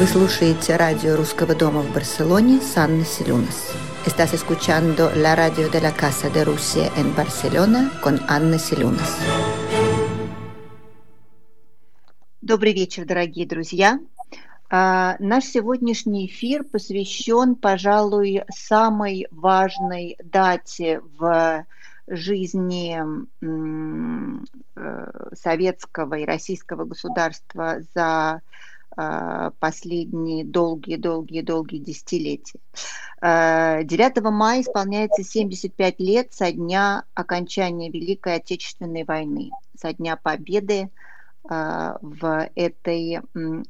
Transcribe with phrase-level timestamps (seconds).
[0.00, 3.70] Вы слушаете радио Русского дома в Барселоне с Анной Селюнас.
[4.06, 9.18] Estás escuchando la radio de la Casa de Rusia en Barcelona con Анна Селюнас.
[12.40, 14.00] Добрый вечер, дорогие друзья.
[14.70, 21.66] А, наш сегодняшний эфир посвящен, пожалуй, самой важной дате в
[22.06, 22.98] жизни
[24.76, 28.40] э, советского и российского государства за
[28.96, 32.58] последние долгие-долгие-долгие десятилетия.
[33.22, 40.90] 9 а, мая исполняется 75 лет со дня окончания Великой Отечественной войны, со дня победы
[41.48, 43.20] а, в этой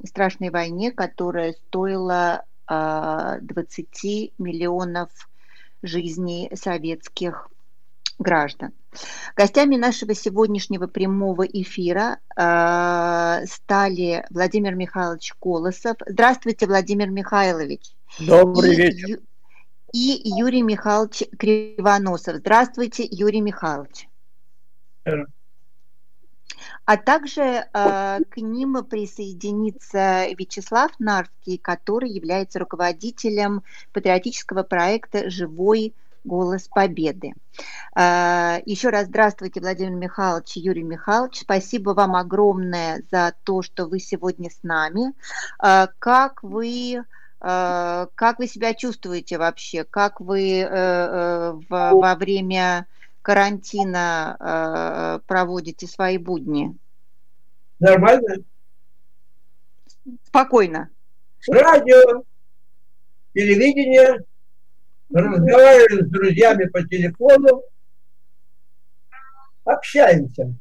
[0.05, 5.09] страшной войне, которая стоила 20 миллионов
[5.83, 7.49] жизней советских
[8.21, 8.71] граждан.
[9.35, 15.97] Гостями нашего сегодняшнего прямого эфира э, стали Владимир Михайлович Колосов.
[16.05, 17.81] Здравствуйте, Владимир Михайлович.
[18.19, 19.19] Добрый и, вечер.
[19.93, 22.37] И Юрий Михайлович Кривоносов.
[22.37, 24.07] Здравствуйте, Юрий Михайлович.
[26.85, 36.67] А также э, к ним присоединится Вячеслав Нарский, который является руководителем патриотического проекта «Живой «Голос
[36.67, 37.33] Победы».
[37.93, 41.41] А, Еще раз здравствуйте, Владимир Михайлович Юрий Михайлович.
[41.41, 45.13] Спасибо вам огромное за то, что вы сегодня с нами.
[45.59, 47.03] А, как вы
[47.39, 49.83] а, как вы себя чувствуете вообще?
[49.83, 52.85] Как вы э, э, во время
[53.23, 56.75] карантина проводите свои будни?
[57.79, 58.43] Нормально.
[60.25, 60.89] Спокойно.
[61.47, 62.23] Радио,
[63.33, 64.23] телевидение,
[65.13, 67.63] разговариваем с друзьями по телефону,
[69.63, 70.53] общаемся.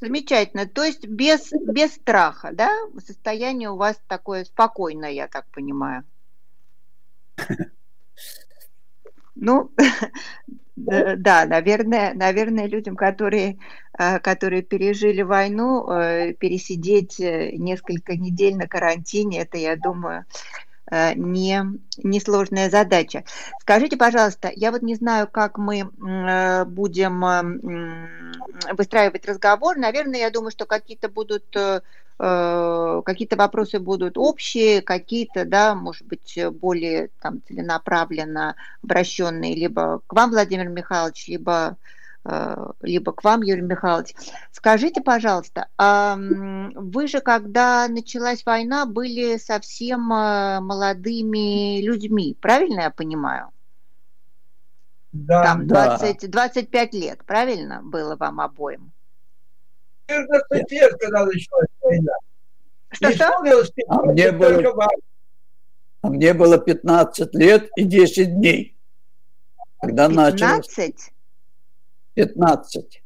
[0.00, 0.66] Замечательно.
[0.66, 2.70] То есть без, без страха, да?
[3.04, 6.04] Состояние у вас такое спокойное, я так понимаю.
[9.36, 9.72] Ну,
[10.76, 13.58] да, наверное, наверное, людям, которые,
[13.98, 20.73] э, которые пережили войну, э, пересидеть э, несколько недель на карантине, это, я думаю, Э,
[21.14, 21.64] не,
[21.98, 23.24] несложная задача.
[23.60, 29.76] Скажите, пожалуйста, я вот не знаю, как мы э, будем э, выстраивать разговор.
[29.76, 31.56] Наверное, я думаю, что какие-то будут
[32.16, 40.30] какие-то вопросы будут общие, какие-то, да, может быть, более там целенаправленно обращенные либо к вам,
[40.30, 41.93] Владимир Михайлович, либо Э,
[42.80, 44.14] либо к вам, Юрий Михайлович.
[44.50, 53.50] Скажите, пожалуйста, вы же, когда началась война, были совсем э, молодыми людьми, правильно я понимаю?
[55.12, 56.48] Да, Там 20, да.
[56.48, 58.90] 25 лет, правильно было вам обоим?
[60.08, 62.12] 14 лет, когда началась война.
[62.90, 63.32] Что-что?
[63.88, 64.88] А мне, было,
[66.02, 68.76] а мне было 15 лет и 10 дней.
[69.80, 70.40] Когда 15?
[70.40, 71.10] началось.
[72.14, 73.02] 15.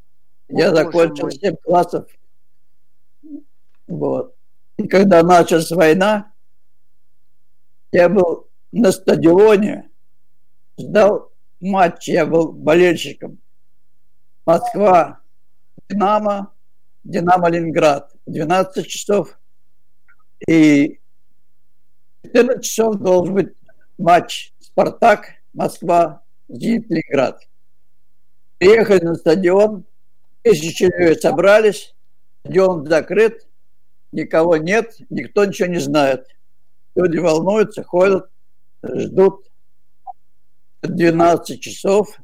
[0.49, 2.07] Я закончил 7 классов.
[3.87, 4.35] Вот.
[4.77, 6.31] И когда началась война,
[7.91, 9.89] я был на стадионе,
[10.79, 13.39] ждал матч, я был болельщиком.
[14.45, 15.19] Москва,
[15.89, 16.53] Динамо,
[17.03, 18.11] Динамо Ленинград.
[18.25, 19.39] 12 часов.
[20.47, 20.99] И
[22.23, 23.53] 14 часов должен быть
[23.97, 27.48] матч Спартак, Москва, Зенит, Ленинград.
[28.59, 29.85] Приехали на стадион,
[30.43, 31.95] тысячи людей собрались,
[32.41, 33.47] стадион закрыт,
[34.11, 36.27] никого нет, никто ничего не знает.
[36.95, 38.29] Люди волнуются, ходят,
[38.83, 39.49] ждут
[40.81, 42.19] 12 часов,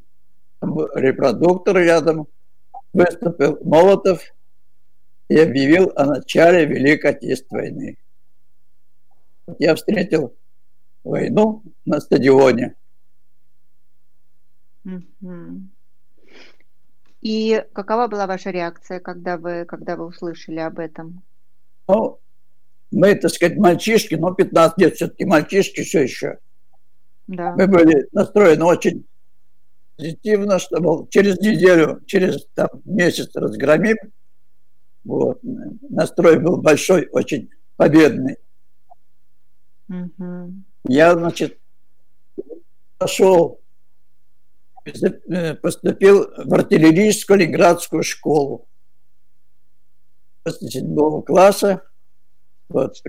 [0.62, 2.28] репродуктор рядом,
[2.92, 4.22] выступил Молотов
[5.30, 7.98] и объявил о начале Великой Отечественной войны.
[9.58, 10.36] Я встретил
[11.06, 12.76] войну на стадионе.
[17.26, 21.24] И какова была ваша реакция, когда вы, когда вы услышали об этом?
[21.88, 22.20] Ну,
[22.92, 26.38] мы, так сказать, мальчишки, но 15 лет все-таки мальчишки все еще.
[27.26, 27.56] Да.
[27.56, 29.08] Мы были настроены очень
[29.98, 33.98] позитивно, что мол, через неделю, через там, месяц разгромим.
[35.04, 35.40] Вот.
[35.42, 38.38] Настрой был большой, очень победный.
[39.90, 40.54] Угу.
[40.90, 41.58] Я, значит,
[43.00, 43.62] пошел
[45.62, 48.68] поступил в артиллерийскую Ленинградскую школу
[50.44, 51.82] после седьмого класса
[52.70, 53.02] вот,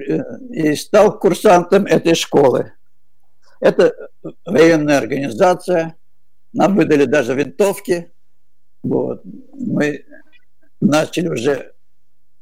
[0.51, 2.73] и стал курсантом этой школы.
[3.61, 3.95] Это
[4.45, 5.97] военная организация,
[6.53, 8.13] нам выдали даже винтовки.
[8.83, 9.23] Вот.
[9.53, 10.05] Мы
[10.81, 11.75] начали уже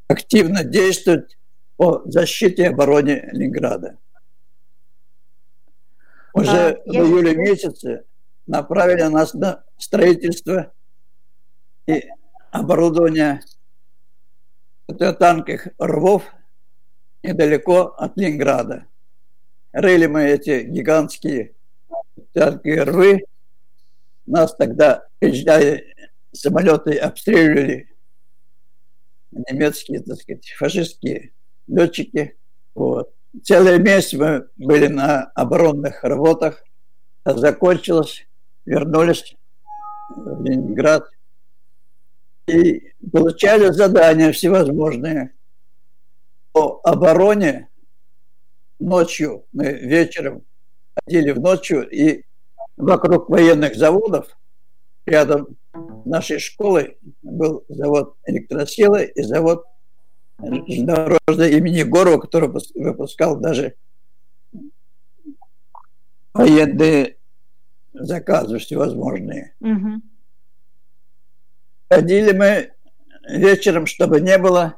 [0.09, 1.37] активно действовать
[1.77, 3.99] по защите и обороне Ленинграда.
[6.33, 7.39] Уже а, в июле я...
[7.39, 8.05] месяце
[8.47, 10.73] направили нас на строительство
[11.87, 12.09] и
[12.51, 13.41] оборудование
[14.87, 16.25] танковых рвов
[17.23, 18.87] недалеко от Ленинграда.
[19.73, 21.55] Рыли мы эти гигантские
[22.33, 23.25] танковые рвы.
[24.27, 25.95] Нас тогда приезжали
[26.33, 27.89] самолеты, обстреливали
[29.31, 31.33] немецкие, так сказать, фашистские
[31.67, 32.37] летчики.
[32.75, 33.13] Вот.
[33.43, 36.63] Целый месяц мы были на оборонных работах.
[37.25, 38.27] Закончилось,
[38.65, 39.37] вернулись
[40.11, 41.09] в Ленинград
[42.47, 45.33] и получали задания всевозможные
[46.53, 47.69] по обороне.
[48.79, 50.43] Ночью мы вечером
[50.95, 52.25] ходили в ночью и
[52.77, 54.37] вокруг военных заводов
[55.07, 55.57] рядом
[56.05, 59.65] нашей школы был завод электросилы и завод
[60.39, 63.75] железнодорожный имени Горова, который выпускал даже
[66.33, 67.17] военные
[67.95, 69.55] заказы всевозможные.
[69.61, 70.03] Угу.
[71.91, 72.73] Ходили мы
[73.29, 74.77] вечером, чтобы не было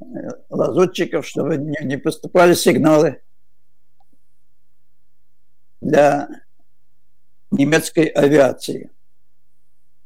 [0.00, 0.04] э,
[0.48, 3.20] лазутчиков, чтобы не, не поступали сигналы
[5.80, 6.28] для
[7.50, 8.90] немецкой авиации.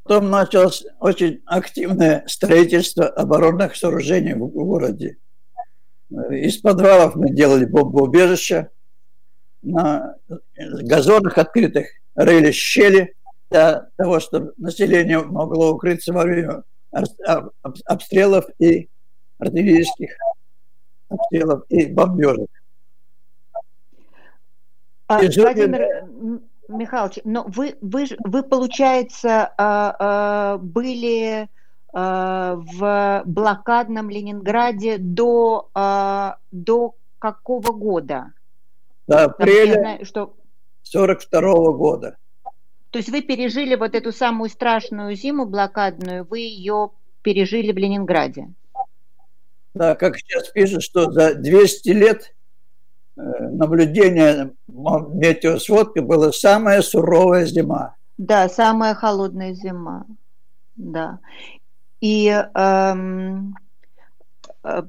[0.02, 5.18] Потом началось очень активное строительство оборонных сооружений в городе.
[6.10, 8.70] Из подвалов мы делали бомбоубежища,
[9.62, 10.16] на
[10.56, 13.14] газонах открытых рыли щели
[13.50, 16.62] для того, чтобы население могло укрыться во время
[17.84, 18.88] обстрелов и
[19.38, 20.10] артиллерийских
[21.08, 22.50] обстрелов и бомбежек.
[25.08, 31.48] А, Владимир, Михайлович, но вы, вы, вы получается, а, а, были
[31.92, 35.68] а, в блокадном Ленинграде до,
[36.50, 38.32] до какого года?
[39.06, 40.34] До апреля что...
[40.86, 42.16] 42 -го года.
[42.90, 46.90] То есть вы пережили вот эту самую страшную зиму блокадную, вы ее
[47.22, 48.48] пережили в Ленинграде?
[49.74, 52.32] Да, как сейчас пишут, что за 200 лет
[53.16, 57.94] Э, наблюдение метеосводки была самая суровая зима.
[58.18, 60.04] Да, самая холодная зима.
[60.76, 61.18] Да.
[62.00, 63.56] И эм,
[64.62, 64.82] э,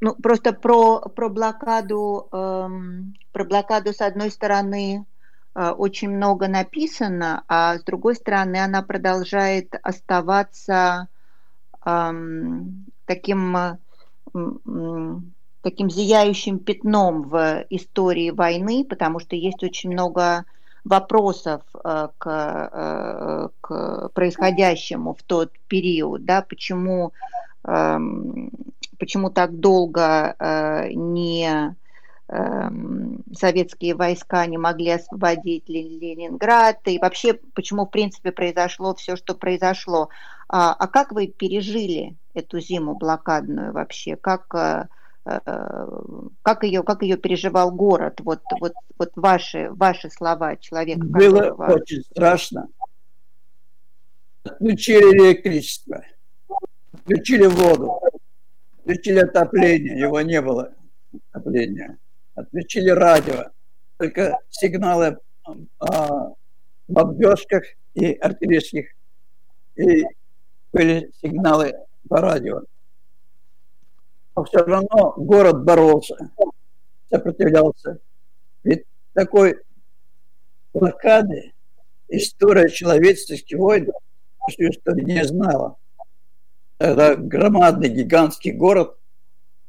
[0.00, 5.06] ну, просто про, про блокаду, эм, про блокаду с одной стороны
[5.54, 11.08] э, очень много написано, а с другой стороны она продолжает оставаться
[11.84, 13.76] эм, таким э,
[15.62, 20.44] таким зияющим пятном в истории войны, потому что есть очень много
[20.84, 27.12] вопросов э, к, э, к происходящему в тот период, да, почему,
[27.66, 28.50] эм,
[29.00, 31.74] почему так долго э, не
[32.28, 39.34] эм, советские войска не могли освободить Ленинград, и вообще, почему, в принципе, произошло все, что
[39.34, 40.10] произошло.
[40.48, 44.14] А, а как вы пережили эту зиму блокадную вообще?
[44.14, 44.54] Как
[45.26, 45.86] Э,
[46.42, 48.20] как ее, как ее переживал город?
[48.20, 51.04] Вот, вот, вот ваши, ваши слова человека.
[51.04, 51.74] Было которого...
[51.74, 52.68] очень страшно.
[54.42, 56.02] Отключили электричество,
[56.92, 58.00] отключили воду,
[58.90, 60.72] отключили отопление, его не было
[61.32, 61.98] отопления.
[62.34, 63.50] Отключили радио,
[63.98, 65.18] только сигналы
[65.78, 66.34] о
[66.88, 68.86] бомбежках и артиллерийских,
[69.76, 70.04] и
[70.72, 71.74] были сигналы
[72.08, 72.62] по радио
[74.40, 76.16] но все равно город боролся,
[77.10, 77.98] сопротивлялся.
[78.62, 79.56] Ведь такой
[80.72, 81.52] блокады
[82.08, 83.90] история человеческих войн,
[84.48, 85.76] что история не знала.
[86.80, 88.96] Это громадный, гигантский город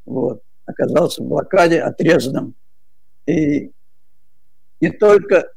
[0.06, 2.56] вот, оказался в блокаде, отрезанным.
[3.25, 3.74] И
[4.80, 5.51] не только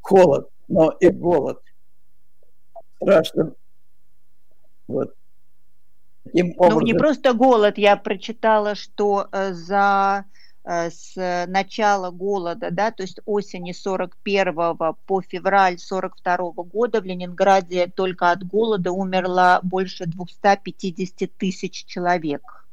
[0.00, 1.60] холод, но и голод.
[2.96, 3.54] Страшным.
[4.88, 5.14] Вот.
[6.24, 6.78] Таким образом...
[6.78, 10.24] Ну, не просто голод, я прочитала, что э, за
[10.64, 11.12] с
[11.46, 18.46] начала голода, да, то есть осени 41 по февраль 42 года в Ленинграде только от
[18.46, 22.66] голода умерло больше 250 тысяч человек.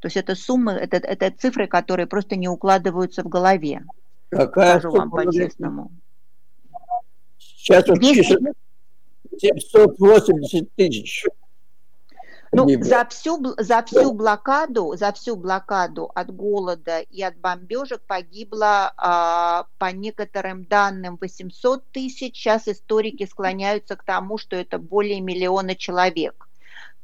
[0.00, 3.84] То есть это суммы, это, это цифры, которые просто не укладываются в голове.
[4.28, 5.90] Какая Скажу вам по-честному.
[7.38, 8.02] Сейчас вот
[9.38, 11.24] 780 тысяч.
[12.54, 18.92] Ну, за всю, за всю блокаду, за всю блокаду от голода и от бомбежек погибло,
[18.98, 22.36] а, по некоторым данным, 800 тысяч.
[22.36, 26.48] Сейчас историки склоняются к тому, что это более миллиона человек.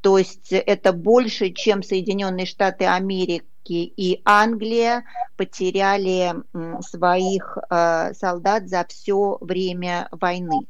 [0.03, 5.05] То есть это больше, чем Соединенные Штаты Америки и Англия
[5.37, 6.35] потеряли
[6.83, 10.67] своих э, солдат за все время войны.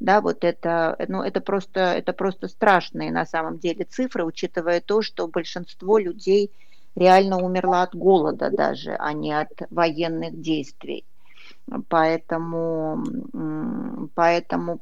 [0.00, 5.02] Да, вот это, ну, это просто, это просто страшные на самом деле цифры, учитывая то,
[5.02, 6.50] что большинство людей
[6.96, 11.04] реально умерло от голода даже, а не от военных действий.
[11.88, 13.04] Поэтому,
[14.14, 14.80] поэтому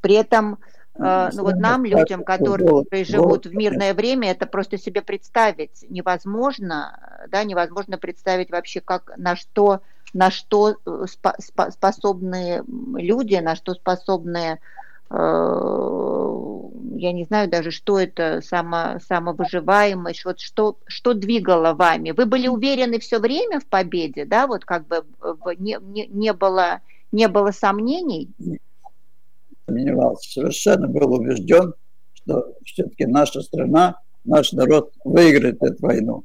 [0.00, 0.58] при этом
[0.96, 7.24] э, ну вот нам, людям, которые живут в мирное время, это просто себе представить невозможно,
[7.28, 9.80] да, невозможно представить вообще, как, на что,
[10.12, 11.04] на что э,
[11.70, 14.58] способны люди, на что способны
[15.12, 22.12] Э, я не знаю даже, что это само, самовыживаемость, вот что, что двигало вами.
[22.12, 25.04] Вы были уверены все время в победе, да, вот как бы
[25.58, 28.30] не, не, не, было, не было сомнений?
[29.66, 31.74] Сомневался, совершенно был убежден,
[32.14, 36.24] что все-таки наша страна, наш народ выиграет эту войну.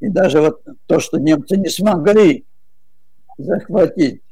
[0.00, 2.44] И даже вот то, что немцы не смогли
[3.38, 4.22] захватить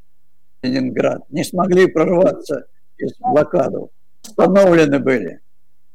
[0.61, 2.65] Ленинград, не смогли прорваться
[2.97, 3.91] из блокаду
[4.29, 5.39] остановлены были.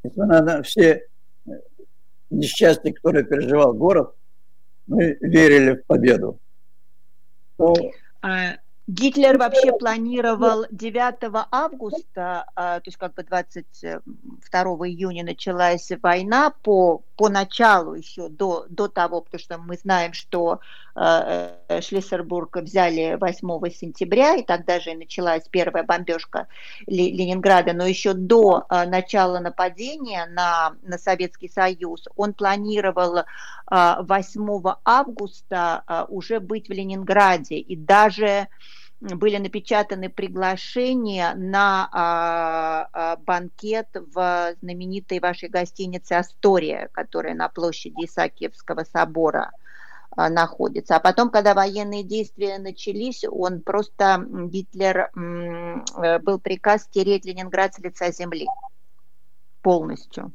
[0.03, 1.07] Несмотря на все
[1.47, 1.51] э,
[2.31, 4.15] несчастья, которые переживал город,
[4.87, 6.39] мы верили в победу.
[7.59, 7.75] Но...
[8.23, 16.51] А, Гитлер вообще планировал 9 августа, а, то есть как бы 22 июня началась война,
[16.51, 20.61] по, по началу еще, до, до того, потому что мы знаем, что
[20.95, 26.47] Шлиссербург взяли 8 сентября, и тогда же началась первая бомбежка
[26.87, 33.25] Ленинграда, но еще до а, начала нападения на, на Советский Союз он планировал
[33.71, 38.49] 8 августа уже быть в Ленинграде, и даже
[39.13, 48.05] были напечатаны приглашения на а, а, банкет в знаменитой вашей гостинице «Астория», которая на площади
[48.05, 49.51] Исаакиевского собора
[50.17, 50.97] находится.
[50.97, 57.79] А потом, когда военные действия начались, он просто, Гитлер, э, был приказ стереть Ленинград с
[57.79, 58.47] лица земли
[59.63, 60.33] полностью.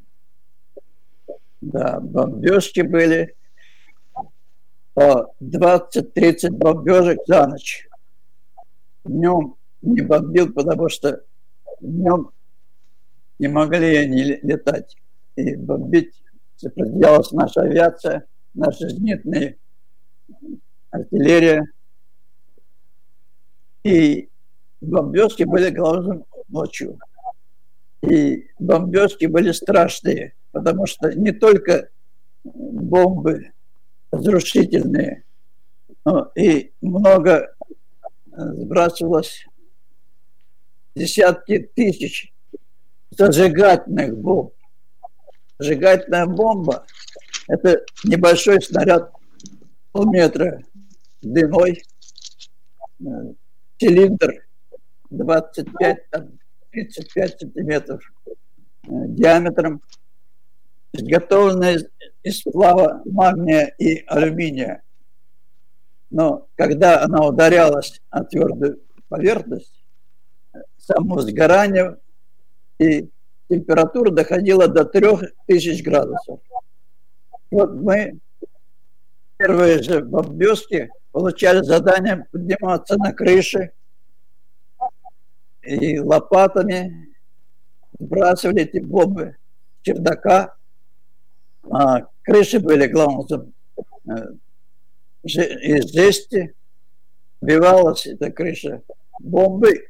[1.62, 3.36] Да, бомбежки были
[4.94, 7.90] по 20-30 бомбежек за ночь
[9.10, 11.24] днем не бомбил, потому что
[11.82, 12.32] днем
[13.40, 14.96] не могли они летать
[15.36, 16.14] и бомбить.
[16.58, 19.56] Сопротивлялась наша авиация, наша зенитная
[20.92, 21.66] артиллерия.
[23.84, 24.30] И
[24.82, 27.00] бомбежки были главным ночью.
[28.02, 31.90] И бомбежки были страшные, потому что не только
[32.44, 33.52] бомбы
[34.12, 35.24] разрушительные,
[36.06, 37.54] но и много
[38.26, 39.46] сбрасывалось
[40.96, 42.34] десятки тысяч
[43.12, 44.54] зажигательных бомб.
[45.58, 46.86] Зажигательная бомба–
[47.48, 49.12] это небольшой снаряд
[49.91, 50.63] полметра
[51.22, 51.84] длиной,
[53.00, 53.03] э,
[53.79, 54.48] цилиндр
[55.12, 58.31] 25-35 сантиметров э,
[58.88, 59.81] диаметром,
[60.93, 61.88] изготовленная
[62.24, 64.81] из сплава магния и алюминия
[66.10, 69.84] но когда она ударялась о твердую поверхность,
[70.77, 71.98] само сгорание
[72.79, 73.10] и
[73.50, 76.39] температура доходила до 3000 градусов.
[77.51, 78.19] Вот мы
[79.39, 83.72] первые же бомбежки получали задание подниматься на крыши
[85.63, 87.15] и лопатами
[87.98, 89.38] сбрасывали эти бомбы
[89.79, 90.55] с чердака.
[91.72, 93.53] А крыши были, главным
[94.08, 94.13] э,
[95.24, 96.53] из жести
[97.41, 98.81] бивалась эта крыша
[99.22, 99.89] бомбы,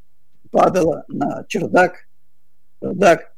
[0.51, 2.07] падала на чердак.
[2.81, 3.33] Чердак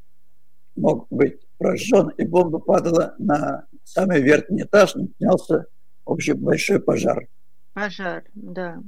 [0.75, 5.67] мог быть прожжен, и бомба падала на самый верхний этаж, начинался
[6.11, 7.27] общий большой пожар.
[7.73, 8.81] Пожар, да.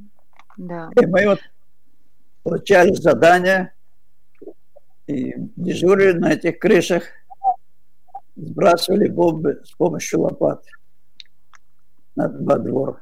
[0.57, 0.89] да.
[1.01, 1.39] И мы вот
[2.43, 3.73] получали задания
[5.07, 7.03] и дежурили на этих крышах,
[8.35, 10.65] сбрасывали бомбы с помощью лопат
[12.15, 13.01] во двор.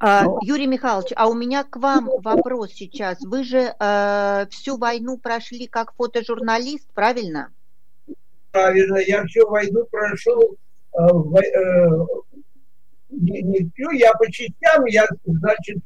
[0.00, 0.38] А, Но...
[0.42, 3.18] Юрий Михайлович, а у меня к вам вопрос сейчас.
[3.20, 7.50] Вы же э, всю войну прошли как фотожурналист, правильно?
[8.52, 10.56] Правильно, я всю войну прошел
[10.92, 12.06] в, э,
[13.10, 15.78] не, всю, я по частям, я, значит,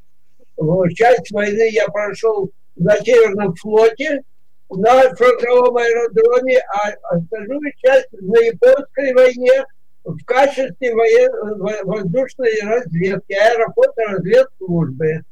[0.95, 4.23] часть войны я прошел на Северном флоте,
[4.71, 9.65] на фронтовом аэродроме, а остальную часть на Японской войне–
[10.05, 11.61] в качестве воен...
[11.85, 15.23] воздушной разведки, аэрофоторазведслужбы.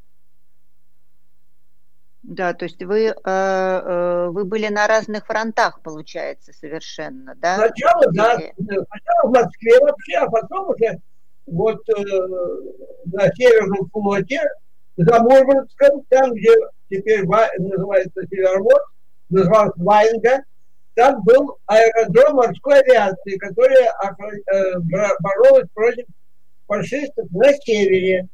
[2.31, 7.57] Да, то есть вы, э, э, вы были на разных фронтах, получается, совершенно, да?
[7.57, 11.01] Сначала, да, сначала в Москве вообще, а потом уже
[11.47, 12.03] вот э,
[13.07, 14.41] на Северном флоте,
[14.97, 16.55] за Мурманском, там, где
[16.89, 17.25] теперь
[17.59, 18.93] называется Северморск,
[19.29, 20.45] назывался Ваенга,
[20.95, 24.79] там был аэродром морской авиации, который э,
[25.19, 26.07] боролась против
[26.69, 28.29] фашистов на севере.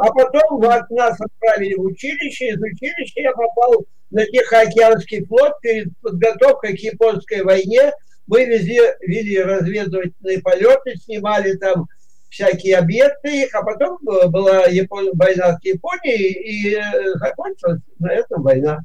[0.00, 6.74] А потом нас отправили в училище, из училища я попал на Тихоокеанский флот перед подготовкой
[6.74, 7.92] к японской войне.
[8.26, 11.86] Мы везли, вели разведывательные полеты, снимали там
[12.30, 15.10] всякие объекты их, а потом была Япон...
[15.12, 18.78] война с Японией, и э, закончилась на этом война.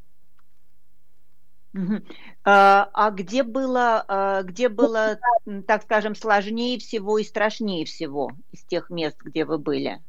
[2.44, 5.18] А, а где было, а, где было,
[5.66, 10.02] так скажем, сложнее всего и страшнее всего из тех мест, где вы были?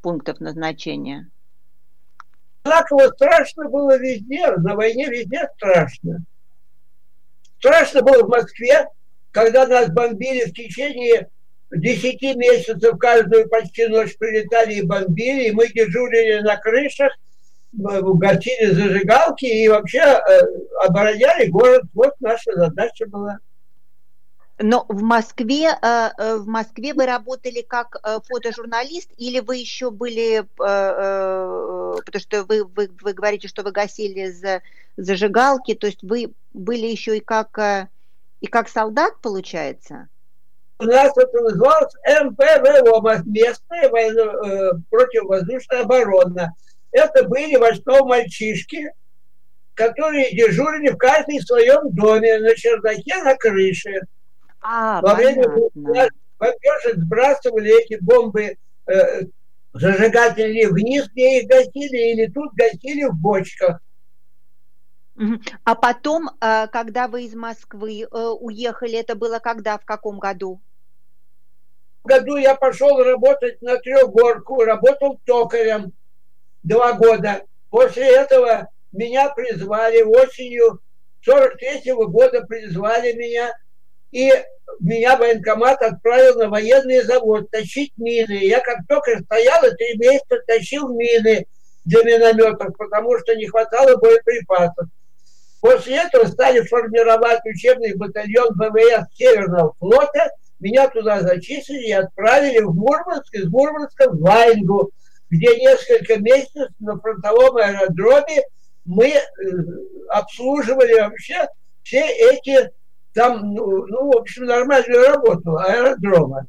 [0.00, 1.30] Пунктов назначения?
[2.64, 6.24] Одинаково страшно было везде, на войне везде страшно.
[7.58, 8.86] Страшно было в Москве,
[9.30, 11.28] когда нас бомбили в течение
[11.70, 17.12] 10 месяцев, каждую почти ночь прилетали и бомбили, и мы дежурили на крышах,
[17.72, 20.40] гасили зажигалки и вообще э,
[20.84, 21.84] обороняли город.
[21.94, 23.38] Вот наша задача была.
[24.62, 29.90] Но в Москве, э, э, в Москве вы работали как э, фотожурналист или вы еще
[29.90, 34.60] были, потому что вы, вы, вы говорите, что вы гасили за,
[34.98, 37.58] зажигалки, то есть вы были еще и как,
[38.40, 40.08] и как солдат, получается?
[40.78, 46.54] У нас это называлось МПВО, местная военно, противовоздушная оборона.
[46.92, 48.92] Это были войска мальчишки,
[49.74, 54.02] которые дежурили в каждом своем доме, на чердаке, на крыше.
[54.60, 56.12] А, Во время бомбежек
[56.96, 59.22] сбрасывали эти бомбы э,
[59.72, 63.80] зажигатели вниз, где их гасили, или тут гасили в бочках.
[65.64, 68.06] А потом, э, когда вы из Москвы э,
[68.40, 70.60] уехали, это было когда, в каком году?
[72.02, 75.92] В году я пошел работать на трехгорку, работал токарем
[76.62, 77.42] два года.
[77.68, 80.80] После этого меня призвали осенью
[81.22, 83.52] 43 -го года призвали меня
[84.10, 84.32] и
[84.80, 88.44] меня военкомат отправил на военный завод тащить мины.
[88.44, 91.46] Я как только стоял, три месяца тащил мины
[91.84, 94.86] для минометов, потому что не хватало боеприпасов.
[95.60, 100.30] После этого стали формировать учебный батальон ВВС Северного флота.
[100.58, 104.90] Меня туда зачислили и отправили в Мурманск, из Мурманска в Вайнгу,
[105.30, 108.42] где несколько месяцев на фронтовом аэродроме
[108.84, 109.20] мы э,
[110.08, 111.46] обслуживали вообще
[111.82, 112.70] все эти
[113.14, 116.46] там, ну, ну, в общем, нормальную работу аэродрома.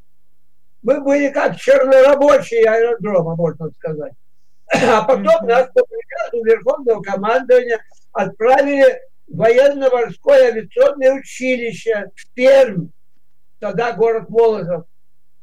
[0.83, 4.13] Мы были как чернорабочие аэродрома, можно сказать.
[4.73, 12.87] А потом нас по приказу Верховного командования отправили в военно-морское авиационное училище в Пермь,
[13.59, 14.85] тогда город Молотов.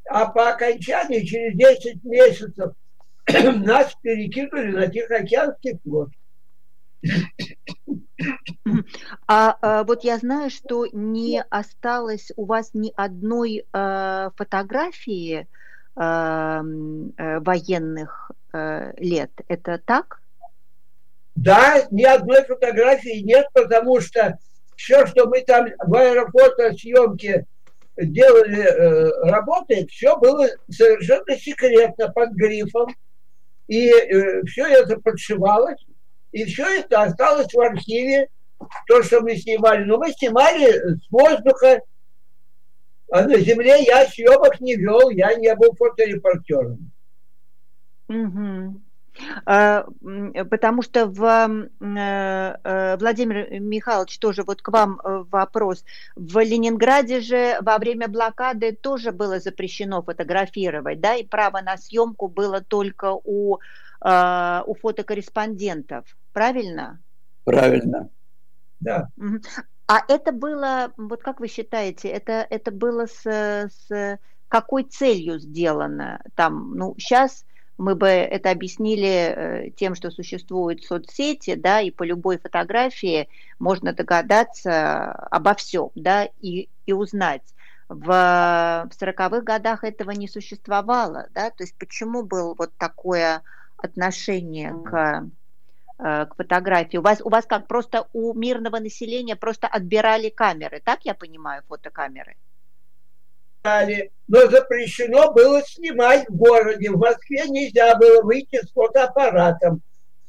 [0.09, 2.73] А по окончании, через 10 месяцев,
[3.27, 6.11] нас перекинули на Тихоокеанский флот.
[9.27, 15.47] А, а вот я знаю, что не осталось у вас ни одной а, фотографии
[15.95, 19.31] а, военных а, лет.
[19.47, 20.21] Это так?
[21.37, 24.39] Да, ни одной фотографии нет, потому что
[24.77, 27.47] все, что мы там в аэрофотосъемке
[27.97, 32.89] делали э, работы, все было совершенно секретно под грифом.
[33.69, 33.93] И
[34.47, 35.85] все это подшивалось.
[36.33, 38.29] И все это осталось в архиве,
[38.87, 39.85] то, что мы снимали.
[39.85, 41.81] Но мы снимали с воздуха,
[43.11, 46.91] а на земле я съемок не вел, я не был фоторепортером.
[48.09, 48.81] Угу.
[49.45, 55.85] Потому что в, э, э, Владимир Михайлович, тоже вот к вам э, вопрос.
[56.15, 62.29] В Ленинграде же во время блокады тоже было запрещено фотографировать, да, и право на съемку
[62.29, 63.59] было только у
[64.01, 67.01] э, у фотокорреспондентов, правильно?
[67.45, 68.09] Правильно.
[68.81, 69.09] Да.
[69.87, 76.21] А это было, вот как вы считаете, это, это было с, с какой целью сделано?
[76.35, 77.47] Там, ну, сейчас
[77.79, 83.93] мы бы это объяснили э, тем, что существуют соцсети, да, и по любой фотографии можно
[83.93, 87.43] догадаться обо всем, да, и, и узнать.
[87.89, 93.43] В, в 40-х годах этого не существовало, да, то есть почему был вот такое
[93.79, 95.27] отношение к,
[95.99, 96.97] к фотографии?
[96.97, 101.63] У вас, у вас как, просто у мирного населения просто отбирали камеры, так я понимаю,
[101.69, 102.37] фотокамеры?
[104.29, 106.91] Но запрещено было снимать в городе.
[106.91, 109.83] В Москве нельзя было выйти с фотоаппаратом.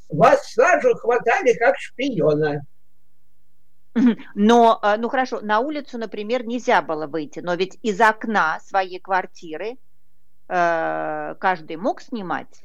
[0.10, 2.65] вас сразу хватали как шпиона.
[4.36, 8.99] Но, э, ну хорошо, на улицу, например, нельзя было выйти, но ведь из окна своей
[8.99, 9.77] квартиры
[10.47, 12.63] э, каждый мог снимать.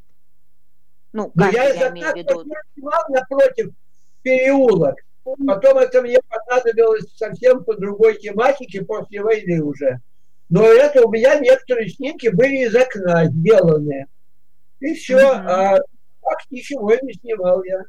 [1.14, 2.44] Ну, я я виду...
[2.74, 3.70] снимал напротив
[4.22, 4.96] переулок.
[5.22, 10.00] Потом это мне понадобилось совсем по другой тематике после войны уже.
[10.50, 14.07] Но это у меня некоторые снимки были из окна сделаны.
[14.81, 15.18] И все.
[15.18, 15.46] Mm-hmm.
[15.46, 17.85] А так ничего не снимал я.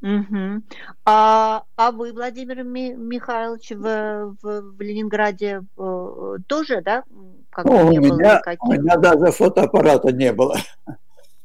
[0.00, 0.62] Угу.
[1.04, 7.02] А, а вы, Владимир Михайлович, в, в, в Ленинграде э, тоже, да?
[7.50, 10.56] Как ну, не у, меня, у меня даже фотоаппарата не было.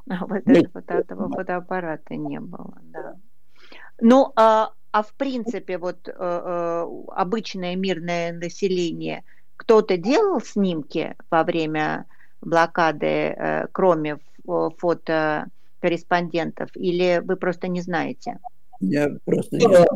[0.10, 3.16] А, вот этого, этого фотоаппарата не было, да.
[4.02, 9.24] Ну, а, а в принципе, вот э, э, обычное мирное население,
[9.56, 12.06] кто-то делал снимки во время
[12.42, 15.48] блокады, э, кроме фото
[15.80, 18.40] корреспондентов, или вы просто не знаете?
[18.82, 19.88] Я просто не знаю.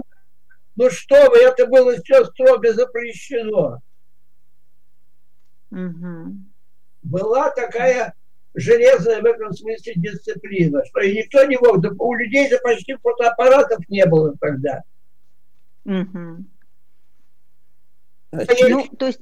[0.78, 3.82] Ну что вы, это было все строго запрещено.
[5.72, 6.36] Угу.
[7.04, 8.13] Была такая
[8.58, 12.96] железная в этом смысле дисциплина, что и никто не мог, да у людей же почти
[12.96, 14.84] фотоаппаратов не было тогда.
[15.86, 16.43] Угу.
[18.32, 19.22] Ну, то есть...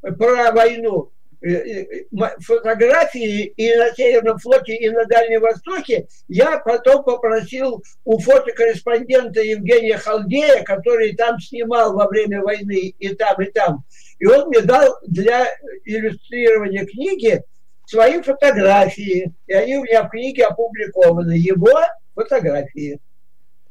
[0.00, 1.10] Про войну.
[1.42, 2.04] Э, э,
[2.40, 9.96] фотографии и на Северном флоте, и на Дальнем Востоке, я потом попросил у фотокорреспондента Евгения
[9.96, 13.84] Халдея, который там снимал во время войны и там, и там,
[14.18, 15.46] и он мне дал для
[15.86, 17.42] иллюстрирования книги
[17.90, 21.80] свои фотографии, и они у меня в книге опубликованы, его
[22.14, 23.00] фотографии.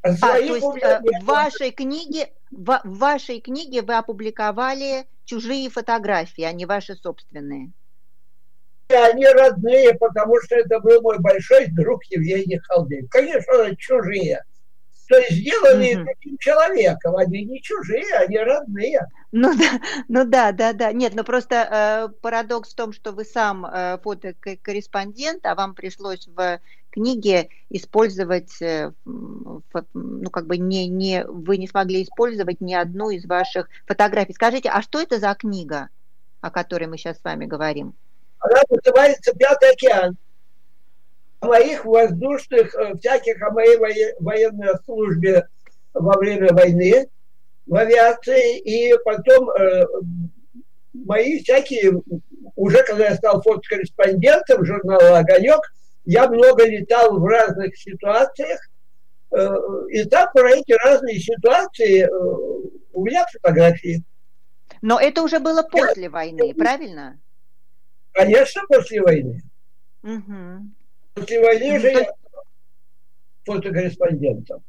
[0.02, 5.70] А, а то есть э, в вашей книге в, в вашей книге вы опубликовали чужие
[5.70, 7.70] фотографии, а не ваши собственные.
[8.88, 13.08] Они родные, потому что это был мой большой друг Евгений Халдеев.
[13.08, 14.42] Конечно, чужие.
[15.10, 16.06] То есть сделаны угу.
[16.06, 19.08] таким человеком, они не чужие, они родные.
[19.32, 20.92] Ну да, ну да, да, да.
[20.92, 26.28] Нет, ну просто э, парадокс в том, что вы сам э, фотокорреспондент, а вам пришлось
[26.28, 26.60] в
[26.92, 33.26] книге использовать, э, ну как бы не, не, вы не смогли использовать ни одну из
[33.26, 34.32] ваших фотографий.
[34.32, 35.88] Скажите, а что это за книга,
[36.40, 37.94] о которой мы сейчас с вами говорим?
[38.38, 40.16] Она называется «Пятый океан»
[41.40, 43.76] моих воздушных, э, всяких, о моей
[44.20, 45.48] военной службе
[45.94, 47.08] во время войны
[47.66, 49.86] в авиации, и потом э,
[50.92, 52.02] мои всякие,
[52.56, 55.60] уже когда я стал фотокорреспондентом журнала «Огонек»,
[56.04, 58.60] я много летал в разных ситуациях,
[59.32, 59.48] э,
[59.90, 62.08] и так про эти разные ситуации э,
[62.92, 64.02] у меня фотографии.
[64.82, 66.10] Но это уже было после я...
[66.10, 67.18] войны, правильно?
[68.12, 69.42] Конечно, после войны.
[70.02, 70.70] Угу.
[71.20, 72.12] После войны же я
[73.44, 74.62] фотокорреспондентом.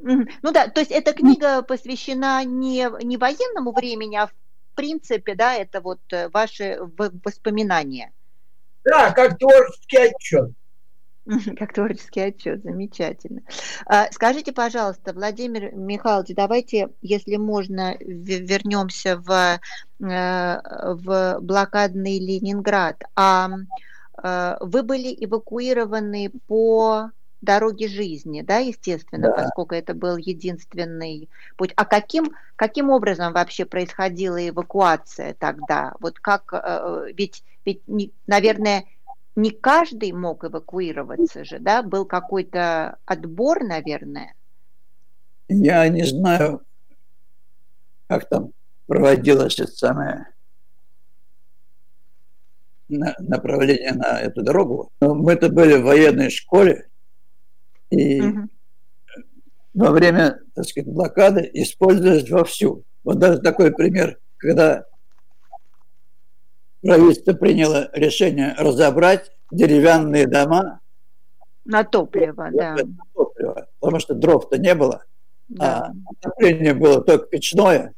[0.00, 4.32] Ну да, то есть эта книга посвящена не, не военному времени, а в
[4.74, 6.78] принципе, да, это вот э, ваши
[7.24, 8.12] воспоминания.
[8.84, 10.50] Да, как творческий отчет.
[11.58, 13.40] Как творческий отчет, замечательно.
[13.86, 19.58] А, скажите, пожалуйста, Владимир Михайлович, давайте, если можно, вернемся в, э,
[19.98, 23.02] в блокадный Ленинград.
[23.16, 23.50] А
[24.22, 29.32] вы были эвакуированы по дороге жизни, да, естественно, да.
[29.32, 31.72] поскольку это был единственный путь.
[31.76, 35.94] А каким, каким образом вообще происходила эвакуация тогда?
[36.00, 37.82] Вот как, э, ведь, ведь
[38.26, 38.84] наверное,
[39.36, 41.82] не каждый мог эвакуироваться же, да?
[41.82, 44.34] Был какой-то отбор, наверное?
[45.48, 46.62] Я не знаю,
[48.08, 48.52] как там
[48.86, 50.35] проводилась эта самая
[52.88, 54.90] направление на эту дорогу.
[55.00, 56.88] Но мы-то были в военной школе,
[57.90, 58.48] и угу.
[59.74, 62.84] во время, так сказать, блокады использовались вовсю.
[63.04, 64.84] Вот даже такой пример, когда
[66.82, 70.80] правительство приняло решение разобрать деревянные дома
[71.66, 72.74] на топливо, да.
[72.74, 75.04] На топливо, потому что дров-то не было,
[75.48, 75.86] да.
[75.86, 77.92] а отопление было только печное.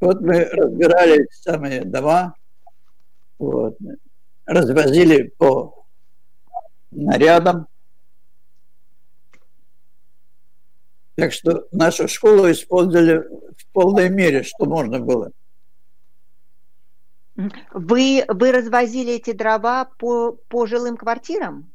[0.00, 2.34] Вот мы разбирали самые дома,
[3.40, 3.78] вот.
[4.44, 5.86] Развозили по
[6.90, 7.66] нарядам.
[11.14, 13.18] Так что нашу школу использовали
[13.56, 15.32] в полной мере, что можно было.
[17.72, 21.70] Вы, вы развозили эти дрова по, по жилым квартирам?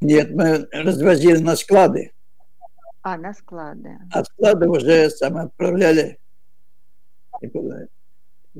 [0.00, 2.12] Нет, мы развозили на склады.
[3.02, 3.98] А, на склады.
[4.12, 6.20] А склады уже сам отправляли.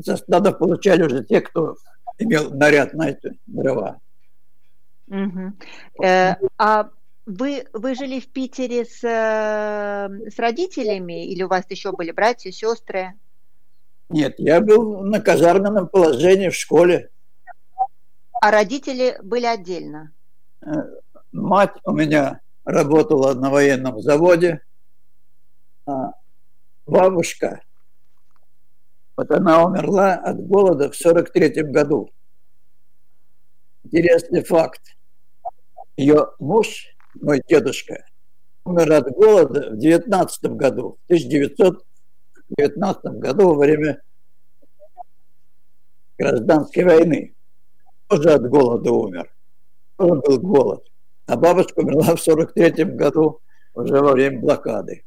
[0.03, 1.77] Со складов получали уже те, кто
[2.19, 4.01] имел наряд на эти дрова.
[5.09, 5.53] Угу.
[6.05, 6.91] Э, а
[7.27, 12.51] Вы, вы жили в Питере с, э, с родителями или у вас еще были братья,
[12.51, 13.15] сестры?
[14.11, 17.09] Нет, я был на казарменном положении в школе.
[18.41, 20.13] А родители были отдельно?
[20.61, 20.71] Э,
[21.33, 24.61] мать у меня работала на военном заводе,
[25.87, 26.13] а
[26.87, 27.63] бабушка,
[29.17, 32.11] вот она умерла от голода в 43 году.
[33.85, 34.83] Интересный факт.
[35.97, 36.87] Ее муж,
[37.21, 38.05] мой дедушка,
[38.65, 44.03] умер от голода в 19 году, в 1919 году во время
[46.19, 47.35] гражданской войны.
[48.09, 49.33] Тоже от голода умер.
[49.97, 50.91] Тоже был голод.
[51.27, 53.41] А бабушка умерла в 43 году
[53.75, 55.05] уже во время блокады.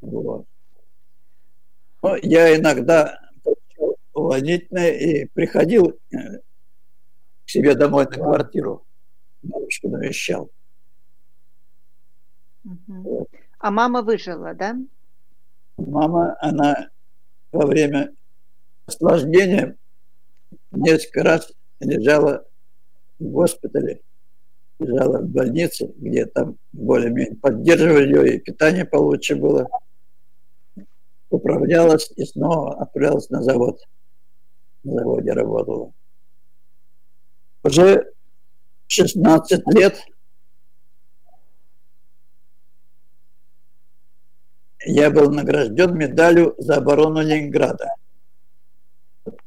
[0.00, 0.46] Вот.
[2.02, 3.20] Но я иногда
[4.12, 6.16] увольнительное и приходил э,
[7.44, 8.84] к себе домой на квартиру.
[9.42, 10.50] Бабушку навещал.
[12.64, 13.28] Угу.
[13.58, 14.76] А мама выжила, да?
[15.76, 16.90] Мама, она
[17.52, 18.12] во время
[18.86, 19.76] осложнения
[20.70, 22.44] несколько раз лежала
[23.18, 24.00] в госпитале,
[24.78, 29.68] лежала в больнице, где там более-менее поддерживали ее, и питание получше было.
[31.30, 33.80] Управлялась и снова отправилась на завод.
[34.82, 35.92] На заводе работала.
[37.62, 38.12] Уже
[38.88, 39.96] 16 лет
[44.84, 47.94] я был награжден медалью за оборону Ленинграда.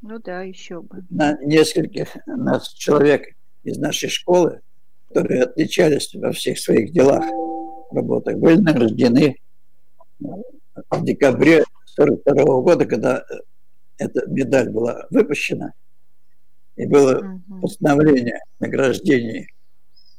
[0.02, 1.04] Ну да, еще бы.
[1.10, 4.62] На нескольких нас человек из нашей школы,
[5.10, 7.24] которые отличались во всех своих делах,
[7.91, 9.38] работах, были награждены
[10.75, 11.63] в декабре
[11.95, 13.23] 1942 года, когда
[13.97, 15.73] эта медаль была выпущена,
[16.75, 17.62] и было угу.
[17.62, 19.47] постановление награждения.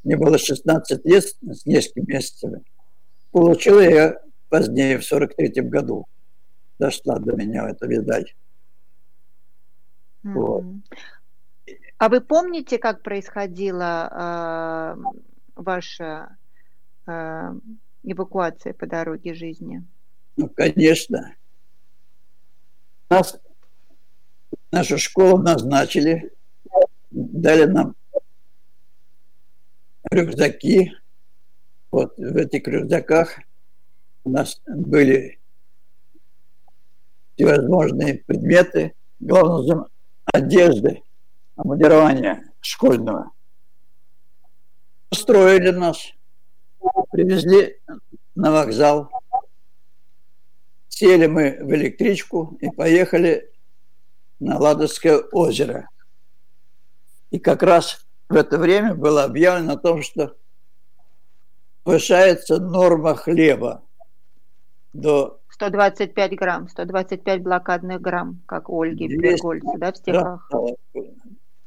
[0.05, 2.63] Мне было 16 лет с несколькими месяцами.
[3.33, 6.07] Получила я позднее, в 43 году.
[6.79, 8.33] Дошла до меня эта медаль.
[10.25, 10.33] Угу.
[10.33, 10.65] Вот.
[11.99, 15.03] А вы помните, как происходила э,
[15.57, 16.37] ваша
[17.07, 17.55] э,
[18.03, 19.85] эвакуация по дороге жизни?
[20.37, 21.35] Ну, конечно.
[23.09, 23.39] Нас,
[24.71, 26.33] нашу школу назначили,
[27.11, 27.95] дали нам
[30.11, 30.93] рюкзаки.
[31.91, 33.39] Вот в этих рюкзаках
[34.25, 35.39] у нас были
[37.37, 39.87] всевозможные предметы, главное,
[40.25, 41.03] одежды,
[41.57, 43.31] обмундирования школьного.
[45.09, 46.13] Построили нас,
[47.13, 47.79] привезли
[48.35, 49.11] на вокзал.
[50.97, 53.51] Сели мы в электричку и поехали
[54.39, 55.89] на Ладожское озеро.
[57.33, 60.37] И как раз в это время было объявлено о том, что
[61.83, 63.83] повышается норма хлеба
[64.93, 70.49] до 125 грамм, 125 блокадных грамм, как у Ольги Пергольца, да, в стихах?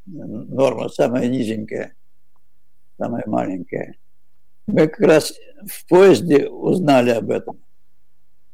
[0.06, 1.94] Норма самая низенькая,
[2.98, 3.98] самая маленькая.
[4.68, 5.34] Мы как раз
[5.68, 7.60] в поезде узнали об этом.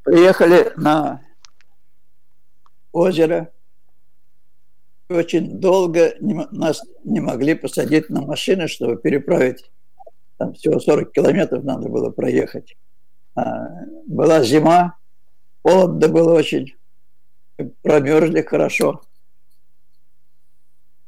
[0.04, 1.22] Приехали на
[2.92, 3.52] озеро.
[5.10, 9.72] Очень долго нас не могли посадить на машины, чтобы переправить.
[10.38, 12.76] Там всего 40 километров надо было проехать.
[13.36, 14.98] А, была зима,
[15.62, 16.76] холодно было очень,
[17.82, 19.02] промерзли хорошо.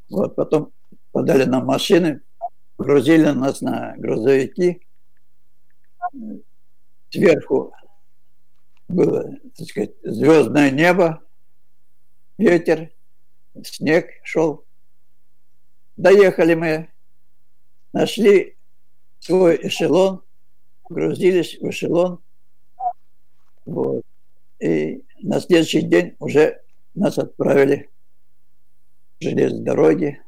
[0.08, 0.72] Вот потом
[1.12, 2.20] подали нам машины,
[2.78, 4.80] грузили нас на грузовики.
[7.10, 7.72] Сверху
[8.88, 11.22] было, так сказать, звездное небо,
[12.38, 12.92] ветер,
[13.64, 14.64] снег шел.
[15.96, 16.90] Доехали мы,
[17.92, 18.56] нашли
[19.18, 20.22] свой эшелон,
[20.88, 22.20] грузились в эшелон.
[23.64, 24.04] Вот.
[24.60, 26.62] И на следующий день уже
[26.94, 27.90] нас отправили
[29.18, 30.22] в железной дороге.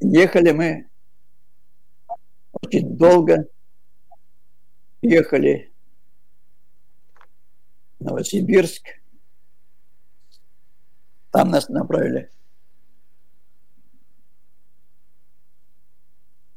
[0.00, 0.88] Ехали мы
[2.52, 3.46] очень долго.
[5.02, 5.73] Ехали
[8.04, 9.00] Новосибирск.
[11.30, 12.30] Там нас направили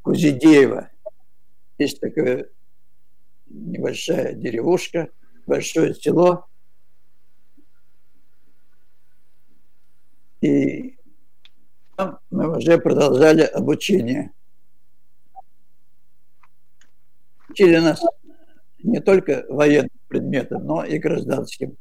[0.01, 0.91] Кузидеево.
[1.77, 2.49] Есть такая
[3.45, 5.10] небольшая деревушка,
[5.45, 6.47] большое село.
[10.41, 10.97] И
[11.95, 14.33] там мы уже продолжали обучение.
[17.47, 18.01] Учили нас
[18.79, 21.78] не только военным предметам, но и гражданским.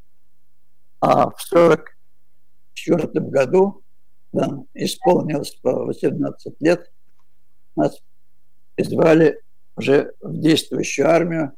[1.01, 3.83] А в 1944 году,
[4.33, 6.91] да, исполнилось по 18 лет,
[7.77, 8.03] нас
[8.75, 9.41] призвали
[9.77, 11.53] уже в действующую армию,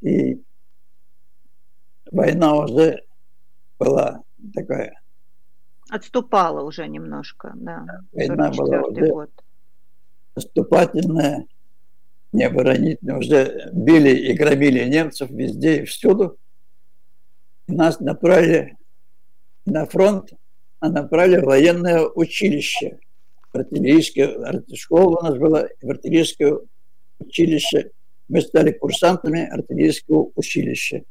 [0.00, 0.42] и
[2.10, 3.04] война уже
[3.78, 4.22] была
[4.54, 5.00] такая.
[5.88, 7.86] Отступала уже немножко, да.
[8.12, 9.30] Война была уже год.
[10.34, 11.46] наступательная,
[12.34, 13.16] необоронительная.
[13.16, 16.36] Уже били и громили немцев везде и всюду.
[17.66, 18.76] И нас направили
[19.64, 20.32] на фронт,
[20.80, 22.98] а направили в военное училище.
[23.52, 26.58] Артиллерийское, школа у нас была, артиллерийское
[27.20, 27.90] училище.
[28.28, 31.04] Мы стали курсантами артиллерийского училища.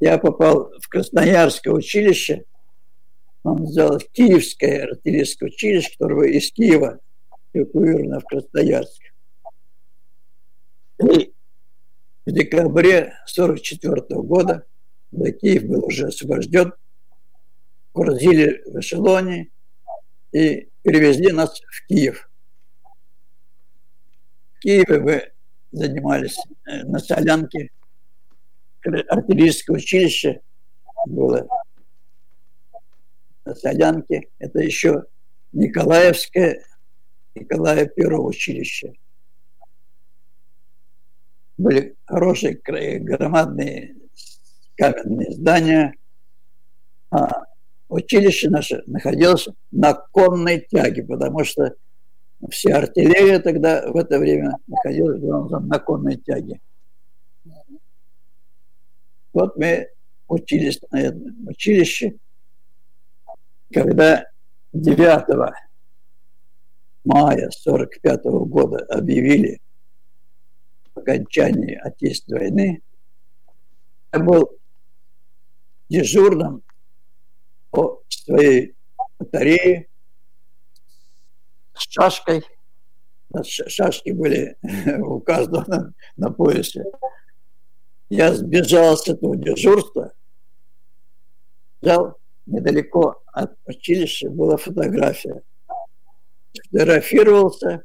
[0.00, 2.44] Я попал в Красноярское училище,
[3.48, 7.00] он называлось Киевское артиллерийское училище, которое из Киева
[7.54, 9.02] эвакуировано в Красноярск.
[11.02, 11.32] И
[12.26, 14.66] в декабре 1944 года,
[15.10, 16.72] когда Киев был уже освобожден,
[17.94, 19.50] грузили в эшелоне
[20.32, 22.28] и перевезли нас в Киев.
[24.54, 25.32] В Киеве мы
[25.72, 27.70] занимались э, на Солянке,
[28.82, 30.40] артиллерийское училище
[31.06, 31.46] было
[33.44, 34.28] на Солянке.
[34.38, 35.04] Это еще
[35.52, 36.64] Николаевское,
[37.34, 38.94] Николая Первого училище.
[41.58, 42.60] Были хорошие,
[43.00, 43.96] громадные
[44.76, 45.94] каменные здания.
[47.10, 47.44] А
[47.88, 51.74] училище наше находилось на конной тяге, потому что
[52.48, 56.60] вся артиллерия тогда в это время находилась на конной тяге.
[59.32, 59.88] Вот мы
[60.28, 62.14] учились на этом училище,
[63.72, 64.26] когда
[64.72, 64.96] 9
[67.04, 69.60] мая 1945 года объявили
[70.98, 72.82] окончании Отечественной войны,
[74.12, 74.50] я был
[75.88, 76.62] дежурным
[77.70, 78.74] по своей
[79.18, 79.88] батарее
[81.74, 82.44] с шашкой.
[83.44, 84.56] Шашки были
[85.02, 86.84] у каждого на, на поясе.
[88.08, 90.14] Я сбежал с этого дежурства,
[91.82, 95.42] взял недалеко от училища была фотография.
[96.70, 97.84] Фотографировался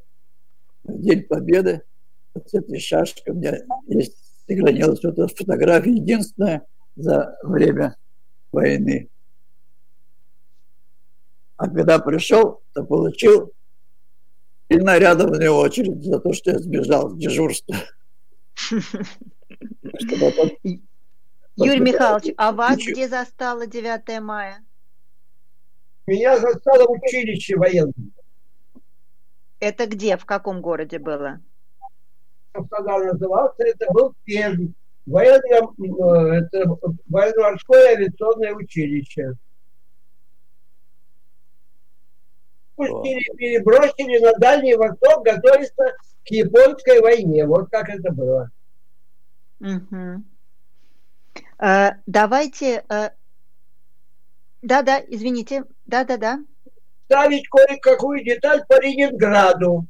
[0.84, 1.84] в День Победы
[2.34, 3.34] вот с этой шашкой.
[3.34, 4.18] У меня есть
[4.48, 6.66] сохранилась вот эта фотография единственная
[6.96, 7.96] за время
[8.52, 9.10] войны.
[11.58, 13.54] А когда пришел, то получил
[14.70, 17.76] и нарядованную очередь за то, что я сбежал с дежурства.
[21.56, 24.64] Юрий Михайлович, а вас где застало 9 мая?
[26.08, 28.14] Меня застало в училище военном.
[29.60, 31.40] Это где, в каком городе было?
[32.54, 34.74] Краснодар назывался, это был Пермь.
[35.06, 36.78] Военно, э, это
[37.10, 39.34] военно-морское авиационное училище.
[42.76, 47.46] Пустили, перебросили на Дальний Восток готовиться к японской войне.
[47.46, 48.50] Вот как это было.
[49.60, 50.24] Угу.
[51.60, 52.84] Э, давайте...
[52.90, 53.10] Э,
[54.62, 55.66] да-да, извините.
[55.86, 56.40] Да-да-да.
[57.06, 59.86] Ставить кое-какую деталь по Ленинграду.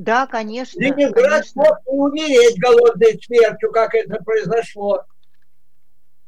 [0.00, 0.80] Да, конечно.
[0.80, 1.62] Ленинград конечно.
[1.62, 5.04] мог умереть голодной смертью, как это произошло.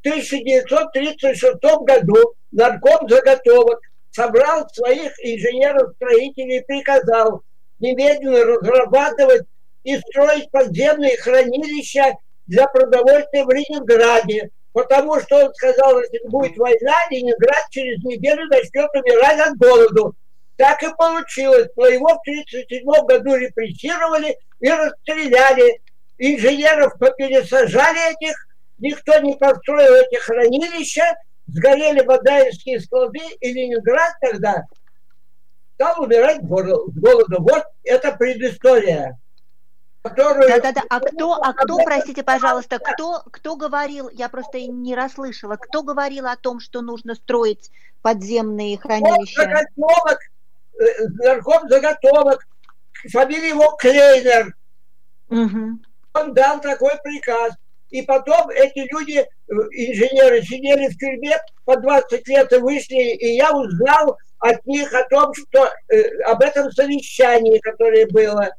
[0.03, 3.79] В 1936 году нарком заготовок
[4.11, 7.41] собрал своих инженеров-строителей и приказал
[7.79, 9.47] немедленно разрабатывать
[9.83, 12.13] и строить подземные хранилища
[12.45, 18.91] для продовольствия в Ленинграде, потому что он сказал, если будет война, Ленинград через неделю начнет
[18.93, 20.13] умирать от голоду.
[20.55, 21.69] Так и получилось.
[21.75, 25.81] Его в 1937 году репрессировали и расстреляли.
[26.17, 28.35] Инженеров попересажали этих,
[28.77, 31.15] никто не построил эти хранилища,
[31.47, 34.63] сгорели Бадаевские склады, и Ленинград тогда
[35.73, 37.37] стал умирать с голода.
[37.39, 39.17] Вот это предыстория
[40.03, 40.49] которую...
[40.49, 45.81] Да-да-да, а кто, а кто, простите, пожалуйста, кто, кто говорил, я просто не расслышала, кто
[45.81, 49.43] говорил о том, что нужно строить подземные хранилища?
[49.43, 50.19] Заготовок,
[51.23, 52.45] нарком заготовок,
[53.11, 54.55] фамилия его Клейнер.
[55.29, 55.79] Угу.
[56.13, 57.53] Он дал такой приказ.
[57.89, 63.35] И потом эти люди, э, инженеры, сидели в тюрьме по 20 лет и вышли, и
[63.35, 68.49] я узнал от них о том, что э, об этом совещании, которое было.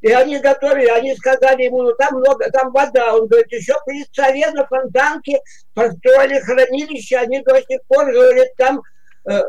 [0.00, 3.16] И они готовили, они сказали ему, ну там много, там вода.
[3.16, 5.40] Он говорит, еще при царе на фонтанке
[5.74, 8.82] построили хранилище, они до сих пор, говорят, там
[9.28, 9.42] э,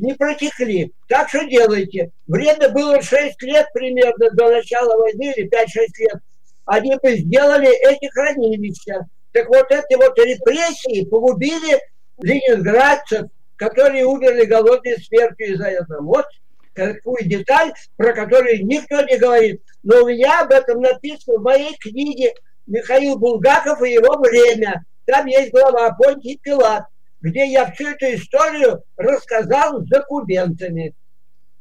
[0.00, 0.92] не протекли.
[1.08, 2.10] Так что делайте.
[2.26, 5.66] Время было 6 лет примерно до начала войны, или 5-6
[5.98, 6.20] лет.
[6.64, 9.06] Они бы сделали эти хранилища.
[9.32, 11.78] Так вот эти вот репрессии погубили
[12.18, 16.02] ленинградцев, которые умерли голодной смертью из-за этого.
[16.02, 16.26] Вот
[16.74, 19.62] такую деталь, про которую никто не говорит.
[19.82, 22.34] Но у меня об этом написано в моей книге
[22.66, 24.84] Михаил Булгаков и его время.
[25.06, 26.84] Там есть глава Понтий Пилат,
[27.20, 30.94] где я всю эту историю рассказал с документами.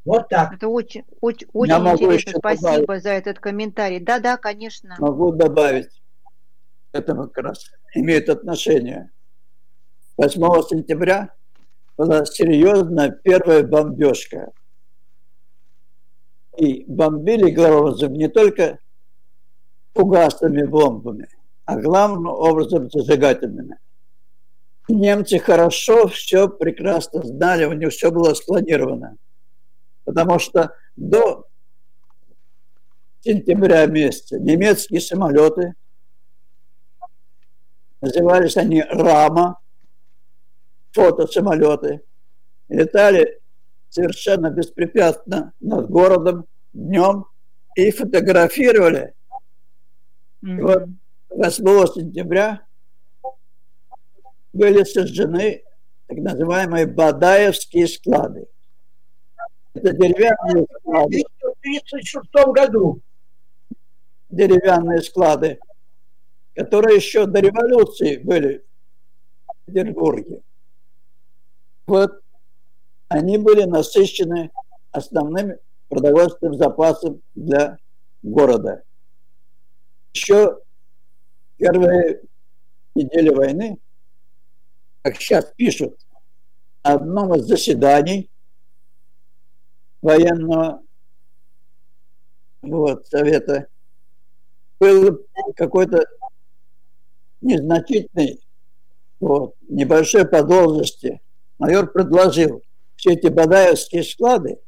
[0.04, 0.54] Вот так.
[0.54, 2.34] Это очень, очень, очень интересно.
[2.38, 3.04] Спасибо добавить.
[3.04, 4.00] за этот комментарий.
[4.00, 4.96] Да, да, конечно.
[5.00, 5.90] Могу добавить.
[6.92, 9.12] Это как раз имеет отношение.
[10.18, 11.34] 8 сентября
[11.98, 14.52] была серьезная первая бомбежка.
[16.58, 18.80] И бомбили главным не только
[19.94, 21.28] фугасными бомбами,
[21.66, 23.78] а главным образом зажигательными.
[24.88, 29.18] Немцы хорошо все прекрасно знали, у них все было спланировано.
[30.04, 31.48] Потому что до
[33.22, 35.74] сентября месяца немецкие самолеты,
[38.02, 39.60] назывались они «Рама»,
[40.92, 42.02] фотосамолеты,
[42.70, 43.40] летали
[43.90, 47.26] совершенно беспрепятственно над городом днем
[47.76, 49.14] и фотографировали.
[50.44, 50.58] Mm-hmm.
[50.58, 50.86] И вот
[51.30, 52.62] 8 сентября
[54.56, 55.64] были сожжены
[56.08, 58.48] так называемые Бадаевские склады.
[59.74, 61.24] Это деревянные склады.
[61.42, 63.02] В 1936 году.
[64.30, 65.60] Деревянные склады,
[66.56, 68.64] которые еще до революции были
[69.48, 70.42] в Петербурге.
[71.86, 72.22] Вот
[73.10, 74.52] они были насыщены
[74.92, 75.58] основным
[75.90, 77.78] продовольственным запасом для
[78.24, 78.84] города.
[80.14, 80.60] Еще
[81.58, 82.22] первые
[82.96, 83.80] недели войны,
[85.06, 86.00] как сейчас пишут,
[86.84, 88.28] на одном из заседаний
[90.02, 90.82] военного
[92.64, 93.68] вот, совета
[94.80, 95.24] был
[95.56, 96.08] какой-то
[97.42, 98.42] незначительный,
[99.20, 101.22] вот, небольшой по должности
[101.60, 102.64] майор предложил
[102.96, 104.60] все эти бадаевские склады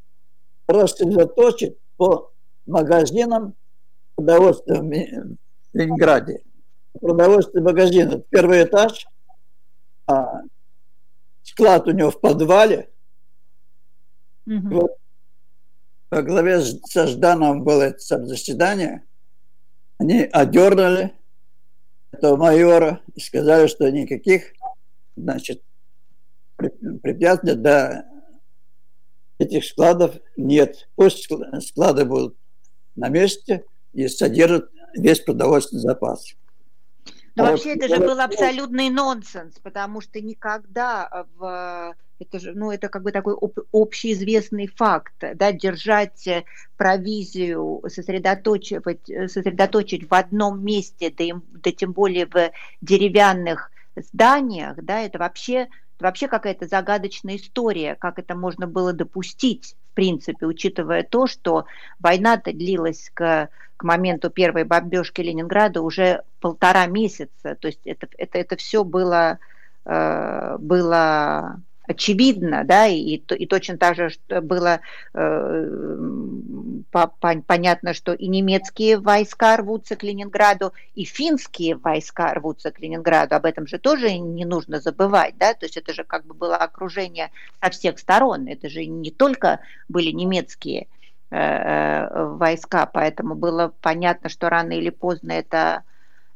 [0.67, 2.31] рассредоточить по
[2.67, 3.55] магазинам
[4.13, 6.43] продовольствия в Ленинграде.
[7.01, 9.07] Продовольственный магазин– первый этаж,
[10.07, 10.41] а
[11.43, 12.89] склад у него в подвале.
[14.45, 14.69] Угу.
[14.69, 14.97] Вот
[16.09, 19.03] во главе со Ждановым было это заседание.
[19.97, 21.13] Они одернули
[22.11, 24.53] этого майора и сказали, что никаких
[25.15, 25.63] значит,
[26.55, 28.05] препятствия до
[29.37, 30.87] этих складов нет.
[30.95, 31.29] Пусть
[31.61, 32.37] склады будут
[32.95, 36.35] на месте и содержат весь продовольственный запас.
[37.37, 42.71] Но а вообще это же был абсолютный нонсенс, потому что никогда в это же, ну,
[42.71, 46.27] это как бы такой об, общеизвестный факт, да, держать
[46.75, 55.01] провизию, сосредоточивать, сосредоточить в одном месте, да, им, да тем более в деревянных зданиях, да,
[55.01, 55.67] это вообще
[55.99, 61.65] вообще какая-то загадочная история, как это можно было допустить, в принципе, учитывая то, что
[61.99, 67.55] война-то длилась к, к моменту первой бомбежки Ленинграда уже полтора месяца.
[67.55, 69.39] То есть это, это, это все было,
[69.85, 74.11] э, было очевидно, да, и, и точно так же
[74.41, 74.81] было
[75.13, 75.97] э,
[76.91, 82.79] по, по, понятно, что и немецкие войска рвутся к Ленинграду, и финские войска рвутся к
[82.79, 86.33] Ленинграду, об этом же тоже не нужно забывать, да, то есть это же как бы
[86.33, 87.31] было окружение
[87.63, 90.87] со всех сторон, это же не только были немецкие
[91.31, 95.83] э, э войска, поэтому было понятно, что рано или поздно это,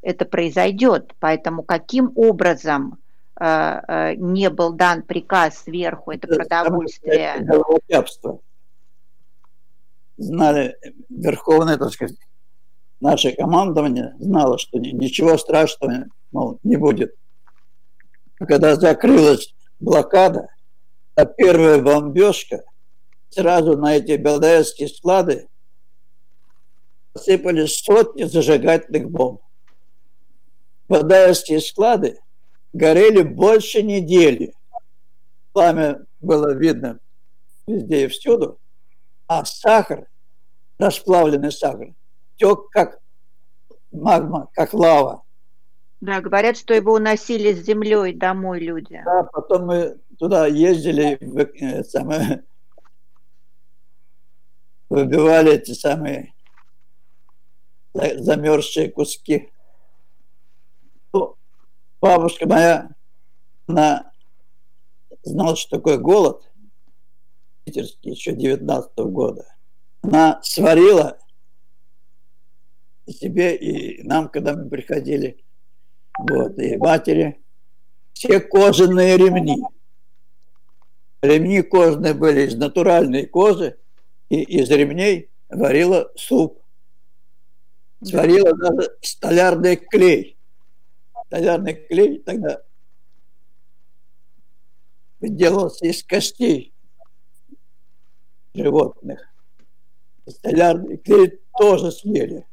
[0.00, 2.98] это произойдет, поэтому каким образом
[3.38, 7.34] не был дан приказ сверху, это, продовольствие.
[7.36, 7.62] Это
[10.18, 10.76] Знали
[11.08, 12.16] верховное, так сказать,
[13.00, 17.14] наше командование знало, что ничего страшного мол, не будет.
[18.36, 20.48] Когда закрылась блокада,
[21.14, 22.62] а первая бомбежка,
[23.30, 25.48] сразу на эти белдаевские склады
[27.12, 29.40] посыпались сотни зажигательных бомб.
[30.88, 32.18] Белдаевские склады
[32.72, 34.54] горели больше недели.
[35.52, 36.98] Пламя было видно
[37.66, 38.58] везде и всюду,
[39.26, 40.08] а сахар,
[40.78, 41.92] расплавленный сахар,
[42.36, 43.00] тек как
[43.92, 45.22] магма, как лава.
[46.00, 49.00] Да, говорят, что его уносили с землей домой люди.
[49.04, 51.18] Да, потом мы туда ездили,
[51.60, 52.42] э, самое,
[54.88, 56.32] выбивали эти самые
[57.94, 59.50] замерзшие куски.
[62.02, 62.90] Бабушка моя,
[63.68, 64.10] она
[65.22, 66.42] знала, что такое голод,
[67.62, 69.54] питерский, еще 19 -го года.
[70.02, 71.16] Она сварила
[73.06, 75.44] себе и нам, когда мы приходили,
[76.18, 77.40] вот, и матери,
[78.14, 79.62] все кожаные ремни.
[81.22, 83.78] Ремни кожаные были из натуральной кожи,
[84.28, 86.60] и из ремней варила суп.
[88.02, 90.31] Сварила даже столярный клей.
[91.32, 92.60] Столярный клей тогда
[95.18, 96.74] делался из костей
[98.52, 99.32] животных.
[100.28, 102.46] Столярный клей тоже съели,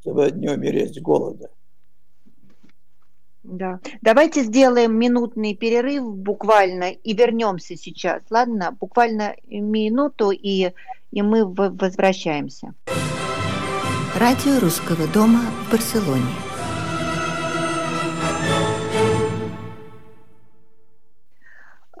[0.00, 1.50] чтобы не умереть с голода.
[3.42, 3.80] Да.
[4.00, 8.22] Давайте сделаем минутный перерыв буквально и вернемся сейчас.
[8.30, 10.72] Ладно, буквально минуту и,
[11.10, 12.72] и мы возвращаемся.
[14.18, 16.47] Радио Русского дома в Барселоне.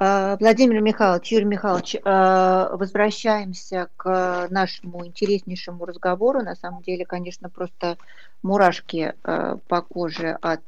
[0.00, 6.40] Владимир Михайлович, Юрий Михайлович, а, возвращаемся к нашему интереснейшему разговору.
[6.42, 7.96] На самом деле, конечно, просто
[8.42, 10.62] мурашки а, по коже от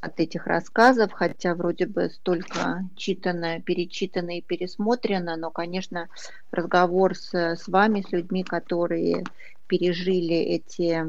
[0.00, 6.08] от этих рассказов, хотя вроде бы столько читано, перечитано и пересмотрено, но, конечно,
[6.52, 9.24] разговор с, с вами, с людьми, которые
[9.66, 11.04] пережили эти,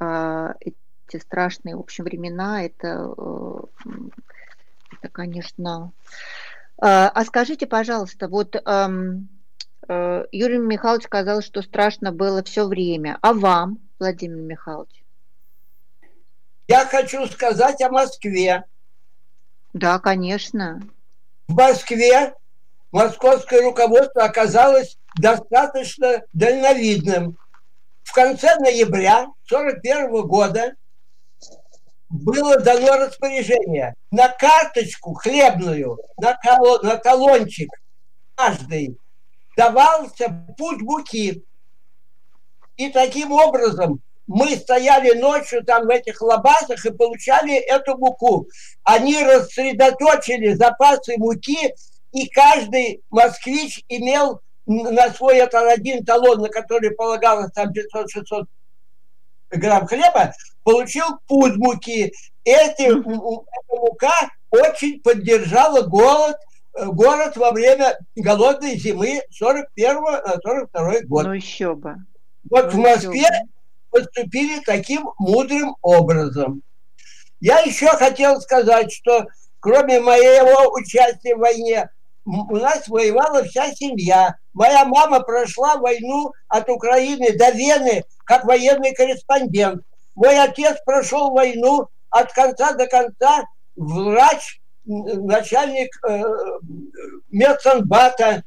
[0.00, 3.60] э, эти страшные, в общем, времена, это, э,
[4.92, 5.92] это конечно...
[6.80, 9.28] Э, а скажите, пожалуйста, вот эм,
[9.88, 13.18] э, Юрий Михайлович сказал, что страшно было все время.
[13.20, 15.02] А вам, Владимир Михайлович?
[16.68, 18.64] Я хочу сказать о Москве.
[19.72, 20.82] Да, конечно.
[21.48, 22.34] В Москве
[22.92, 27.38] московское руководство оказалось достаточно дальновидным.
[28.02, 30.74] В конце ноября 1941 года
[32.08, 37.70] было дано распоряжение на карточку хлебную, на, колон, на колончик
[38.34, 38.96] каждый
[39.56, 41.44] давался путь буки.
[42.76, 48.46] И таким образом мы стояли ночью там в этих лабазах и получали эту муку.
[48.84, 51.74] Они рассредоточили запасы муки,
[52.12, 58.44] и каждый москвич имел на свой этот один талон, на который полагалось там 500-600
[59.50, 60.32] грамм хлеба,
[60.68, 62.12] получил пуд муки.
[62.44, 66.36] Эти, эта мука очень поддержала голод,
[66.74, 71.26] э, город во время голодной зимы 41 на 42 год.
[71.26, 71.96] Ну еще бы.
[72.50, 73.28] Вот ну, в Москве
[73.90, 76.62] поступили таким мудрым образом.
[77.40, 79.26] Я еще хотел сказать, что
[79.60, 81.88] кроме моего участия в войне,
[82.24, 84.36] у нас воевала вся семья.
[84.52, 89.82] Моя мама прошла войну от Украины до Вены как военный корреспондент.
[90.18, 93.44] Мой отец прошел войну от конца до конца
[93.76, 96.24] врач, начальник э,
[97.30, 98.42] медсанбата,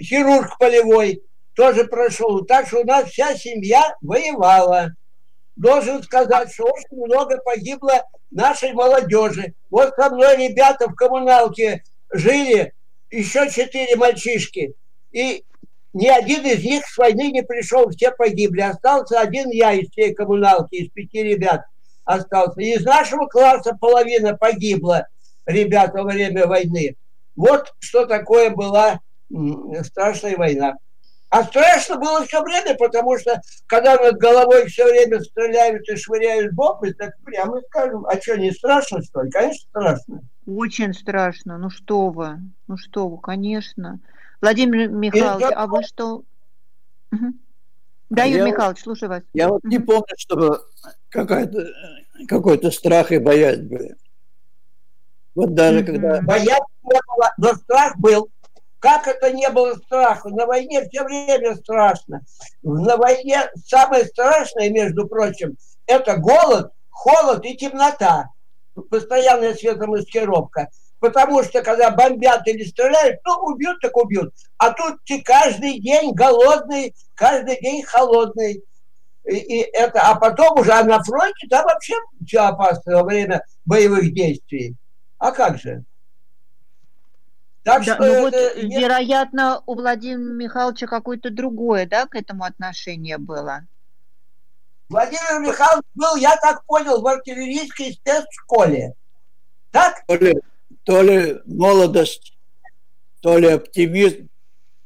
[0.00, 1.20] хирург полевой
[1.56, 2.44] тоже прошел.
[2.44, 4.92] Так что у нас вся семья воевала.
[5.56, 9.54] Должен сказать, что очень много погибло нашей молодежи.
[9.70, 11.82] Вот со мной ребята в коммуналке
[12.12, 12.74] жили,
[13.10, 14.74] еще четыре мальчишки.
[15.10, 15.44] И
[15.92, 18.60] ни один из них с войны не пришел, все погибли.
[18.60, 21.62] Остался один я из всей коммуналки, из пяти ребят
[22.04, 22.60] остался.
[22.60, 25.08] Из нашего класса половина погибла,
[25.46, 26.96] ребята, во время войны.
[27.36, 29.00] Вот что такое была
[29.82, 30.76] страшная война.
[31.30, 36.52] А страшно было все время, потому что когда над головой все время стреляют и швыряют
[36.52, 39.30] бомбы, так прямо скажем, а что, не страшно, что ли?
[39.30, 40.20] Конечно, страшно.
[40.44, 41.56] Очень страшно.
[41.56, 43.98] Ну что вы, ну что вы, конечно.
[44.42, 45.56] Владимир Михайлович, Это...
[45.56, 46.24] а вы что?
[47.12, 47.32] Угу.
[48.10, 49.22] Да, Юрий я, Михайлович, слушаю вас.
[49.32, 50.60] Я вот не помню, чтобы
[51.08, 51.66] какой-то
[52.28, 53.96] какой-то страх и боязнь были.
[55.34, 55.86] Вот даже mm-hmm.
[55.86, 56.20] когда...
[56.22, 58.28] Боязнь не было, но страх был.
[58.80, 60.28] Как это не было страха?
[60.28, 62.20] На войне все время страшно.
[62.62, 68.28] На войне самое страшное, между прочим, это голод, холод и темнота.
[68.90, 70.68] Постоянная светомаскировка.
[71.02, 74.32] Потому что когда бомбят или стреляют, ну, убьют, так убьют.
[74.56, 78.62] А тут ты каждый день голодный, каждый день холодный.
[79.24, 81.94] И, и это, а потом уже а на фронте там вообще
[82.24, 84.76] все опасно во время боевых действий.
[85.18, 85.82] А как же?
[87.64, 88.80] Так да, что ну вот, нет...
[88.80, 93.66] вероятно, у Владимира Михайловича какое-то другое, да, к этому отношение было?
[94.88, 98.94] Владимир Михайлович был, я так понял, в артиллерийской спецшколе.
[99.72, 100.04] Так?
[100.08, 100.40] Ли,
[100.84, 102.36] то ли молодость,
[103.20, 104.28] то ли оптимизм.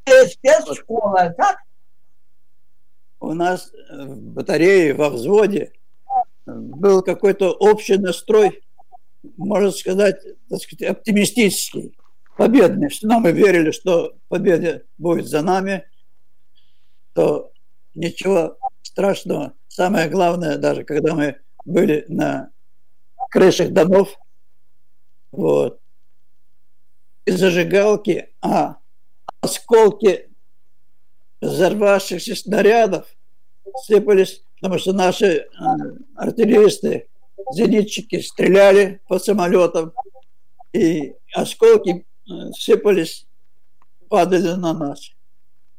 [0.04, 1.58] Спецшкола, так?
[3.18, 5.72] У нас в батарее, во взводе
[6.46, 8.62] был какой-то общий настрой,
[9.36, 11.96] можно сказать, так сказать, оптимистический
[12.36, 15.84] победный, что мы верили, что победа будет за нами,
[17.14, 17.50] то
[17.94, 19.54] ничего страшного.
[19.68, 22.50] Самое главное, даже когда мы были на
[23.30, 24.16] крышах домов,
[25.32, 25.80] вот,
[27.30, 28.76] зажигалки, а
[29.40, 30.28] осколки
[31.40, 33.06] взорвавшихся снарядов
[33.84, 35.46] сыпались, потому что наши э,
[36.14, 37.08] артиллеристы,
[37.52, 39.92] зенитчики стреляли по самолетам,
[40.72, 43.26] и осколки э, сыпались,
[44.08, 45.12] падали на нас.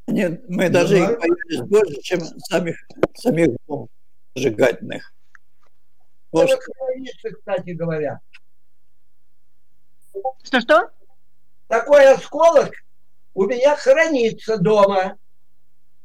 [0.05, 2.77] Они, мы даже их боялись больше, чем самих,
[3.15, 3.89] самих бомб
[4.35, 5.13] сжигательных.
[6.31, 6.49] Вот.
[7.39, 8.19] кстати говоря.
[10.43, 10.91] Что-что?
[11.67, 12.71] Такой осколок
[13.33, 15.17] у меня хранится дома.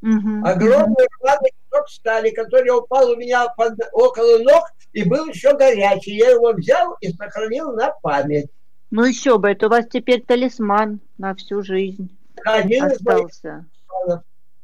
[0.03, 0.45] Угу.
[0.45, 6.17] Огромный рваный кусок стали, который упал у меня под, около ног и был еще горячий.
[6.17, 8.51] Я его взял и сохранил на память.
[8.91, 13.65] Ну еще бы, это у вас теперь талисман на всю жизнь Один остался.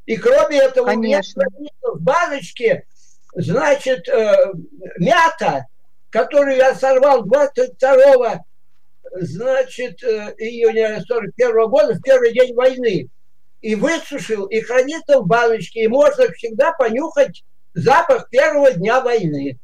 [0.05, 1.45] И кроме этого, Конечно.
[1.55, 2.85] у меня в баночке,
[3.35, 4.53] значит, э,
[4.99, 5.67] мята,
[6.11, 8.45] которую я сорвал 22
[9.13, 13.09] значит, э, июня 41 года, в первый день войны
[13.61, 17.45] и высушил, и хранится в баночке, и можно всегда понюхать
[17.75, 19.59] запах первого дня войны.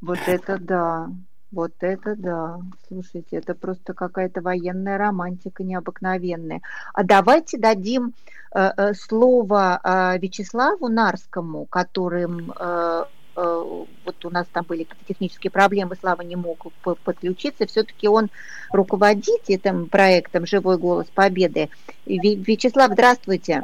[0.00, 1.10] Вот это да,
[1.50, 2.58] вот это да.
[2.88, 6.62] Слушайте, это просто какая-то военная романтика необыкновенная.
[6.94, 8.14] А давайте дадим
[8.54, 13.04] э, э, слово э, Вячеславу Нарскому, которым э,
[13.36, 16.66] Э, вот у нас там были технические проблемы, Слава не мог
[17.04, 18.28] подключиться, все-таки он
[18.72, 21.68] руководит этим проектом «Живой голос Победы».
[22.06, 23.62] Вячеслав, здравствуйте.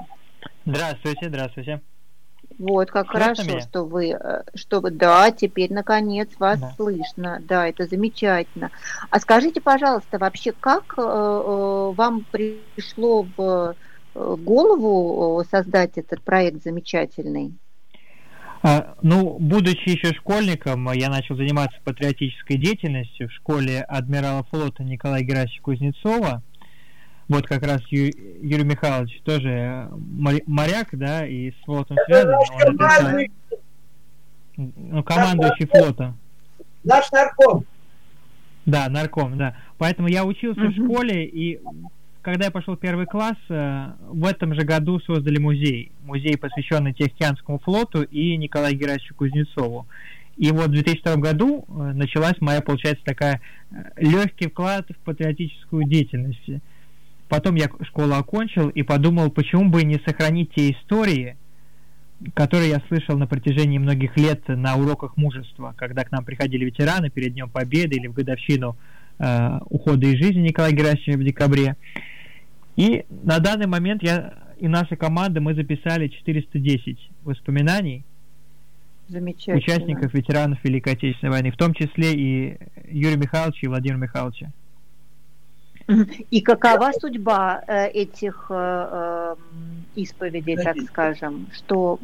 [0.64, 1.80] Здравствуйте, здравствуйте.
[2.58, 3.60] Вот, как слышно хорошо, меня?
[3.60, 6.72] что вы, э, что вы, да, теперь наконец вас да.
[6.76, 8.70] слышно, да, это замечательно.
[9.10, 13.74] А скажите, пожалуйста, вообще, как э, э вам пришло в
[14.14, 17.52] голову создать этот проект замечательный?
[18.62, 25.22] А, ну, будучи еще школьником, я начал заниматься патриотической деятельностью в школе адмирала флота Николая
[25.22, 26.42] Герасимовича Кузнецова.
[27.28, 29.88] Вот как раз Ю, Юрий Михайлович тоже
[30.46, 32.34] моряк, да, и с флотом связан.
[32.34, 33.26] Он это,
[34.56, 36.14] ну, командующий флота.
[36.84, 37.64] Наш нарком.
[38.64, 39.56] Да, нарком, да.
[39.78, 40.70] Поэтому я учился угу.
[40.70, 41.60] в школе, и
[42.26, 45.92] когда я пошел в первый класс, э, в этом же году создали музей.
[46.02, 49.86] Музей, посвященный Тихоокеанскому флоту и Николаю Герасимовичу Кузнецову.
[50.36, 55.84] И вот в 2002 году э, началась моя, получается, такая э, легкий вклад в патриотическую
[55.84, 56.50] деятельность.
[57.28, 61.36] Потом я школу окончил и подумал, почему бы не сохранить те истории,
[62.34, 67.08] которые я слышал на протяжении многих лет на уроках мужества, когда к нам приходили ветераны
[67.08, 68.76] перед Днем Победы или в годовщину
[69.20, 71.76] э, ухода из жизни Николая Герасимова в декабре.
[72.76, 78.04] И на данный момент я и наша команда, мы записали 410 воспоминаний
[79.08, 82.58] участников, ветеранов Великой Отечественной войны, в том числе и
[82.88, 84.50] Юрия Михайловича и Владимира Михайловича.
[86.30, 89.36] И какова судьба э, этих э, э
[89.94, 91.46] исповедей, так скажем?
[91.52, 91.98] Что,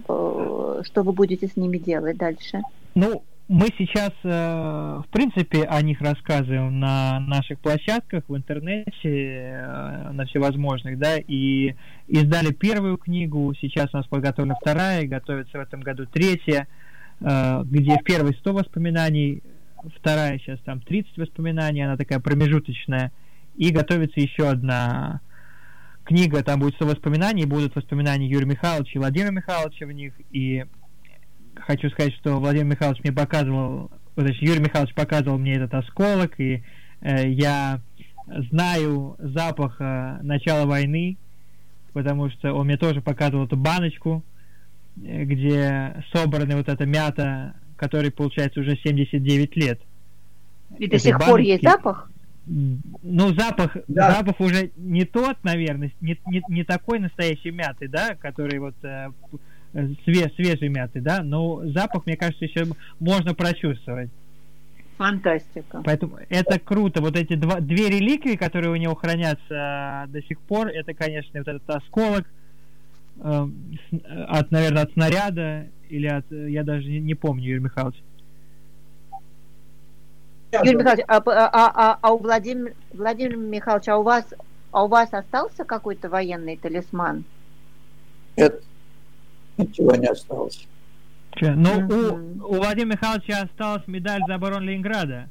[0.83, 2.63] что вы будете с ними делать дальше?
[2.95, 10.11] Ну, мы сейчас, э, в принципе, о них рассказываем на наших площадках, в интернете, э,
[10.13, 11.75] на всевозможных, да, и
[12.09, 16.69] издали первую книгу, сейчас у нас подготовлена вторая, готовится в этом году третья,
[17.21, 19.43] э, где в первой 100 воспоминаний,
[19.97, 23.13] вторая сейчас там 30 воспоминаний, она такая промежуточная,
[23.57, 25.21] и готовится еще одна
[26.05, 30.65] книга, там будет 100 воспоминаний, будут воспоминания Юрия Михайловича и Владимира Михайловича в них, и
[31.67, 36.39] хочу сказать, что Владимир Михайлович мне показывал, то есть Юрий Михайлович показывал мне этот осколок,
[36.39, 36.63] и
[37.01, 37.81] э, я
[38.51, 41.17] знаю запах э, начала войны,
[41.93, 44.23] потому что он мне тоже показывал эту баночку,
[45.03, 49.81] э, где собрана вот эта мята, которой получается уже 79 лет.
[50.79, 51.31] И до сих баночки.
[51.31, 52.11] пор есть запах?
[52.47, 54.15] Ну, запах, да.
[54.15, 59.11] запах уже не тот, наверное, не, не, не такой настоящей мяты, да, который вот э,
[59.73, 62.67] свеж, свежей мяты, да, но запах, мне кажется, еще
[63.01, 64.11] можно прочувствовать.
[64.99, 65.83] Фантастика.
[65.85, 67.01] Поэтому это круто.
[67.01, 71.41] Вот эти два, две реликвии, которые у него хранятся а, до сих пор, это, конечно,
[71.41, 72.27] вот этот осколок
[73.19, 73.49] э,
[74.29, 77.97] от, наверное, от снаряда или от, я даже не, не помню, Юрий Михайлович.
[80.53, 84.27] Юрий Михайлович, а, а, а, а у Владимира Владимир Михайлович, а у вас,
[84.71, 87.25] а у вас остался какой-то военный талисман?
[88.37, 88.63] Нет
[89.63, 90.67] ничего не осталось.
[91.37, 91.53] Че?
[91.53, 95.29] Ну, у, у Владимира Михайловича осталась медаль за оборону Ленинграда,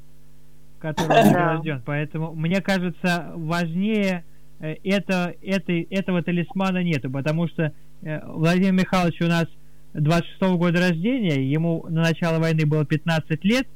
[0.79, 1.81] которая награжден.
[1.85, 4.23] Поэтому, мне кажется, важнее
[4.59, 7.71] э, это, это, этого талисмана нету, потому что
[8.01, 9.45] э, Владимир Михайлович у нас
[9.93, 13.67] 26 -го года рождения, ему на начало войны было 15 лет,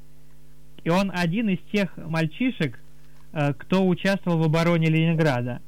[0.83, 2.79] и он один из тех мальчишек,
[3.33, 5.59] э, кто участвовал в обороне Ленинграда.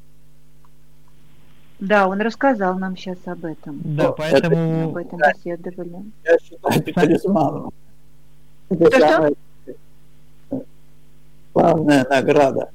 [1.79, 3.81] Да, он рассказал нам сейчас об этом.
[3.83, 4.89] Да, поэтому...
[4.89, 6.11] Об этом беседовали.
[6.23, 7.71] Я считаю это талисманом.
[8.69, 9.35] Это
[10.47, 10.63] что?
[11.53, 12.69] Главная награда.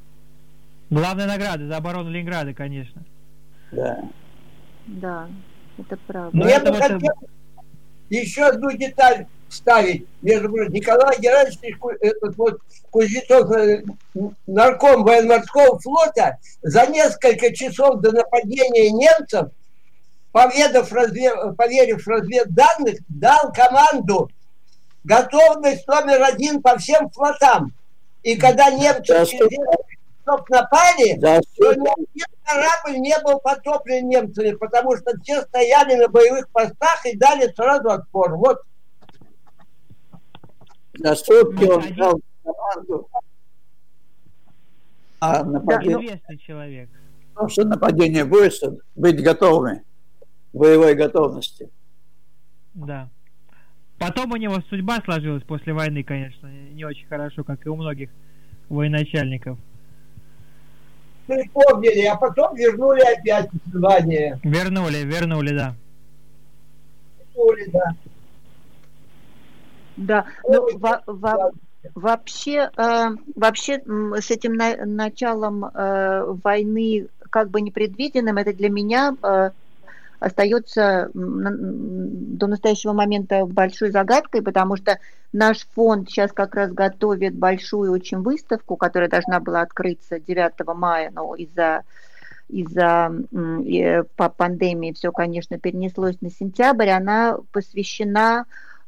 [0.91, 3.03] Главная награда за оборону Ленинграда, конечно.
[3.73, 4.05] Да.
[4.87, 5.29] Да,
[5.79, 6.37] это правда.
[6.37, 6.99] Но я бы хотел
[8.11, 10.07] еще одну деталь ставить.
[10.23, 13.83] Между прочим, Николай Герасимович, этот вот Кузнецов, э,
[14.47, 19.49] нарком военно-морского флота, за несколько часов до нападения немцев,
[20.33, 24.31] поведав, разве, поверив разведданных, дал команду
[25.05, 27.73] готовность номер один по всем флотам.
[28.23, 34.53] И когда немцы да, часов напали, да, то ни один корабль не был потоплен немцами,
[34.53, 38.37] потому что все стояли на боевых постах и дали сразу отпор.
[38.37, 38.63] Вот
[40.95, 43.09] за сутки он дал команду.
[45.21, 46.21] А нападение...
[46.29, 46.89] Да, человек.
[47.33, 48.53] Потому что нападение будет,
[48.95, 49.85] быть готовыми,
[50.53, 51.71] боевой готовности.
[52.75, 53.09] Да.
[53.99, 58.11] Потом у него судьба сложилась после войны, конечно, не очень хорошо, как и у многих
[58.69, 59.59] военачальников.
[61.27, 64.41] Припомнили, а потом вернули опять звание.
[64.43, 65.77] Вернули, вернули, да.
[67.35, 67.95] Вернули, да.
[69.97, 71.53] Да, ну, во, во,
[71.95, 73.83] вообще, э, вообще
[74.21, 79.51] с этим на, началом э, войны как бы непредвиденным, это для меня э,
[80.21, 84.99] остается до настоящего момента большой загадкой, потому что
[85.33, 91.11] наш фонд сейчас как раз готовит большую очень выставку, которая должна была открыться 9 мая,
[91.13, 91.83] но из-за
[92.49, 98.45] из-за э, по пандемии все, конечно, перенеслось на сентябрь, она посвящена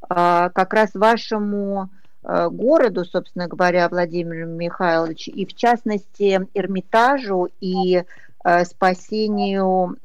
[0.09, 1.89] как раз вашему
[2.25, 8.03] а, городу, собственно говоря, Владимир Михайлович, и в частности Эрмитажу и
[8.43, 9.97] а, спасению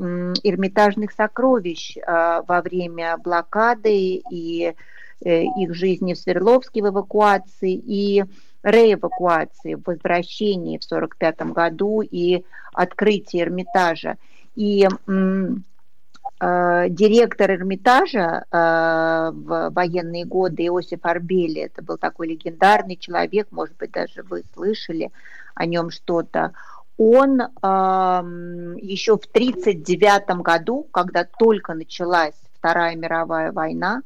[0.44, 4.74] эрмитажных сокровищ во время блокады и
[5.22, 8.24] э, их жизни в Свердловске в эвакуации и
[8.64, 12.44] реэвакуации, возвращении в 1945 году и
[12.74, 14.18] открытии Эрмитажа.
[14.56, 14.88] И
[16.42, 23.92] директор Эрмитажа э, в военные годы Иосиф Арбели, это был такой легендарный человек, может быть,
[23.92, 25.12] даже вы слышали
[25.56, 26.54] о нем что-то,
[26.98, 34.02] он эм, еще в 1939 году, когда только началась Вторая мировая война,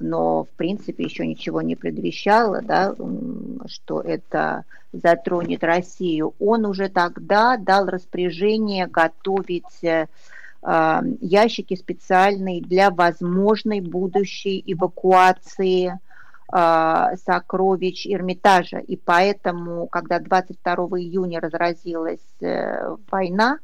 [0.00, 2.94] но в принципе еще ничего не предвещало, да,
[3.66, 10.06] что это затронет Россию, он уже тогда дал распоряжение готовить э,
[10.64, 15.98] ящики специальные для возможной будущей эвакуации
[16.54, 18.78] а, сокровищ Эрмитажа.
[18.78, 23.58] И поэтому, когда 22 июня разразилась э, война,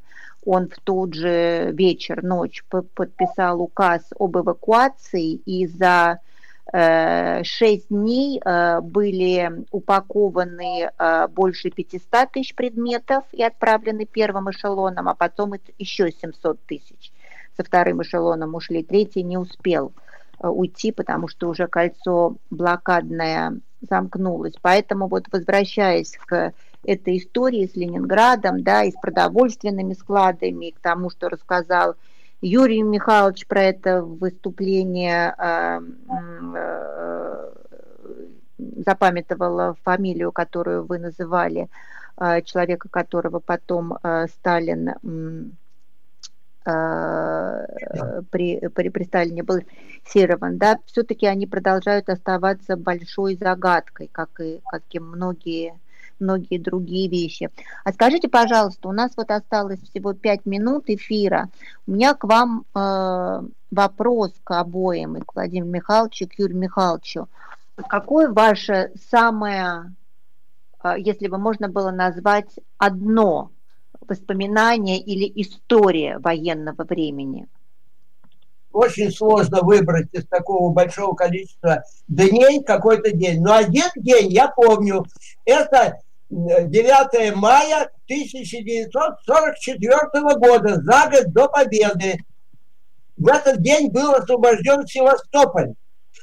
[0.46, 6.20] он в тот же вечер, ночь подписал указ об эвакуации, и за
[6.71, 15.14] шесть дней э, были упакованы э, больше 500 тысяч предметов и отправлены первым эшелоном, а
[15.14, 17.12] потом еще 700 тысяч.
[17.57, 19.93] Со вторым эшелоном ушли, третий не успел
[20.41, 24.55] уйти, потому что уже кольцо блокадное замкнулось.
[24.61, 26.53] Поэтому вот возвращаясь к
[26.85, 31.97] этой истории с Ленинградом, да, и с продовольственными складами, и к тому, что рассказал
[32.41, 35.80] Юрий Михайлович про это выступление э,
[36.55, 37.51] э,
[38.59, 41.68] запамятовала фамилию, которую вы называли,
[42.16, 45.57] э, человека, которого потом Сталин
[48.30, 49.61] при, при, при Сталине был
[50.07, 55.80] Серован, да, все-таки они продолжают оставаться большой загадкой, как и, как и многие
[56.21, 57.51] многие другие вещи.
[57.85, 61.49] А скажите, пожалуйста, у нас вот осталось всего пять минут эфира.
[61.87, 66.59] У меня к вам э, вопрос к обоим, и к Владимиру Михайловичу, и к Юрию
[66.59, 67.29] Михайловичу.
[67.89, 69.95] Какое ваше самое,
[70.83, 73.51] э, если бы можно было назвать одно
[74.07, 77.47] воспоминание или история военного времени?
[78.79, 83.43] очень сложно выбрать из такого большого количества дней какой-то день.
[83.43, 85.05] Но один день я помню,
[85.45, 85.99] это
[86.31, 92.18] 9 мая 1944 года, за год до победы.
[93.16, 95.72] В этот день был освобожден Севастополь.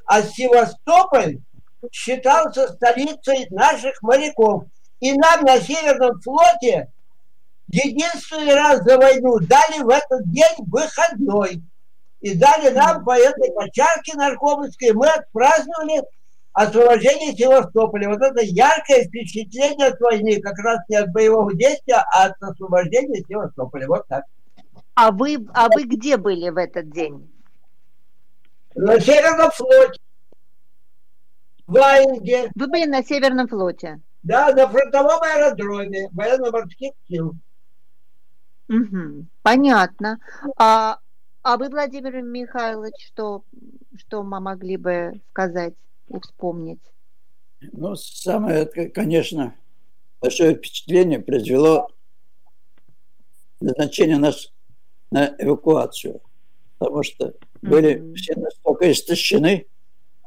[0.05, 1.39] А Севастополь
[1.91, 4.65] считался столицей наших моряков.
[4.99, 6.91] И нам на Северном флоте
[7.67, 11.63] единственный раз за войну дали в этот день выходной.
[12.21, 14.93] И дали нам по этой почарке наркомовской.
[14.93, 16.03] Мы отпраздновали
[16.55, 18.09] освобождение Севастополя.
[18.09, 23.23] Вот это яркое впечатление от войны, как раз не от боевого действия, а от освобождения
[23.27, 23.87] Севастополя.
[23.87, 24.23] Вот так.
[24.95, 27.29] А вы, а вы где были в этот день?
[28.73, 29.99] На Северном флоте.
[31.67, 32.51] В Ваенге.
[32.55, 33.99] Вы были на Северном флоте?
[34.23, 37.35] Да, на фронтовом аэродроме военно-морских сил.
[38.69, 40.19] Угу, понятно.
[40.57, 40.99] А,
[41.43, 43.43] а вы, Владимир Михайлович, что,
[43.97, 45.73] что мы могли бы сказать
[46.21, 46.79] вспомнить?
[47.71, 49.55] Ну, самое, конечно,
[50.21, 51.87] большое впечатление произвело
[53.59, 54.51] назначение нас
[55.11, 56.21] на эвакуацию,
[56.77, 58.15] потому что были mm-hmm.
[58.15, 59.67] все настолько истощены,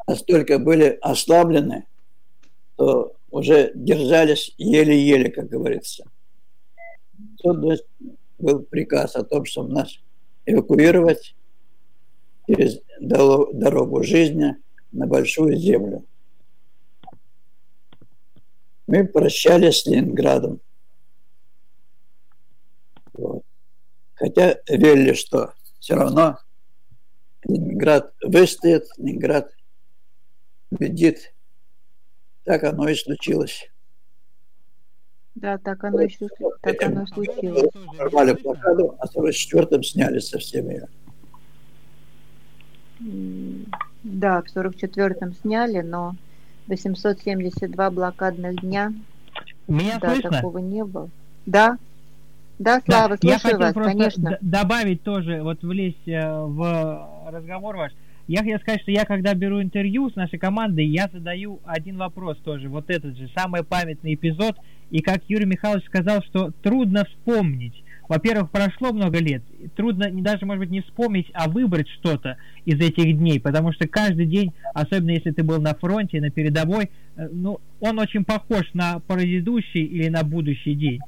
[0.07, 1.87] настолько были ослаблены,
[2.75, 6.05] что уже держались еле-еле, как говорится.
[7.39, 7.83] Тут
[8.39, 9.99] был приказ о том, чтобы нас
[10.47, 11.35] эвакуировать
[12.47, 14.57] через дорогу жизни
[14.93, 16.05] на Большую Землю.
[18.87, 20.61] Мы прощались с Ленинградом.
[23.13, 23.43] Вот.
[24.15, 26.39] Хотя верили, что все равно
[27.45, 29.53] Ленинград выстоит, Ленинград
[30.71, 31.35] победит.
[32.45, 33.71] Так оно и случилось.
[35.35, 36.09] Да, так оно и,
[36.63, 37.71] так оно и случилось.
[37.97, 40.89] Нормали блокаду, а в 44-м сняли совсем ее.
[44.03, 46.15] Да, в 44-м сняли, но
[46.69, 48.93] 872 блокадных дня.
[49.67, 50.31] Меня да, слышно?
[50.31, 51.09] такого не было.
[51.47, 51.79] Да,
[52.59, 54.39] да, Слава, да, я хотел вас, просто конечно.
[54.41, 57.93] добавить тоже, вот влезть э, в разговор ваш.
[58.27, 62.37] Я хотел сказать, что я когда беру интервью с нашей командой, я задаю один вопрос
[62.39, 64.57] тоже, вот этот же, самый памятный эпизод.
[64.91, 67.85] И как Юрий Михайлович сказал, что трудно вспомнить.
[68.09, 69.43] Во-первых, прошло много лет,
[69.77, 74.25] трудно даже, может быть, не вспомнить, а выбрать что-то из этих дней, потому что каждый
[74.25, 79.01] день, особенно если ты был на фронте, на передовой, э, ну, он очень похож на
[79.01, 81.01] предыдущий или на будущий день.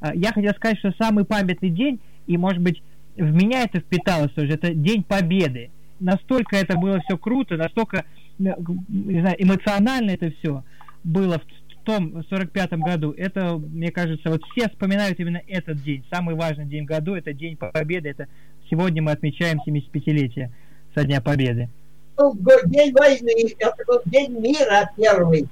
[0.00, 2.82] А, я хотел сказать, что самый памятный день, и, может быть,
[3.16, 5.70] в меня это впиталось тоже, это День Победы.
[6.00, 8.04] Настолько это было все круто, настолько,
[8.38, 10.64] не знаю, эмоционально это все
[11.04, 13.12] было в том 45-м году.
[13.12, 16.04] Это, мне кажется, вот все вспоминают именно этот день.
[16.12, 18.08] Самый важный день в году, это День Победы.
[18.10, 18.26] Это
[18.68, 20.50] сегодня мы отмечаем 75-летие
[20.94, 21.70] со Дня Победы.
[22.18, 25.48] День войны, это день мира первый.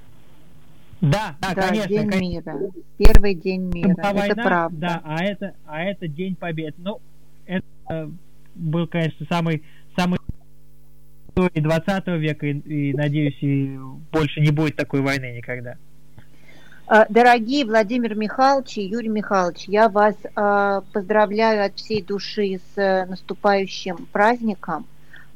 [0.99, 1.89] Да, да, да конечно.
[1.89, 2.59] День мира.
[2.97, 3.91] Первый день мира.
[3.91, 4.77] Это война, правда.
[4.77, 6.75] Да, а это, а это день побед.
[6.77, 6.99] Ну,
[7.45, 8.11] это
[8.55, 9.63] был, конечно, самый,
[9.95, 10.19] самый
[11.29, 13.77] истории 20 века, и, и надеюсь, и
[14.11, 15.75] больше не будет такой войны никогда.
[16.87, 22.77] А, дорогие Владимир Михайлович и Юрий Михайлович, я вас э, поздравляю от всей души с
[22.77, 24.85] э, наступающим праздником.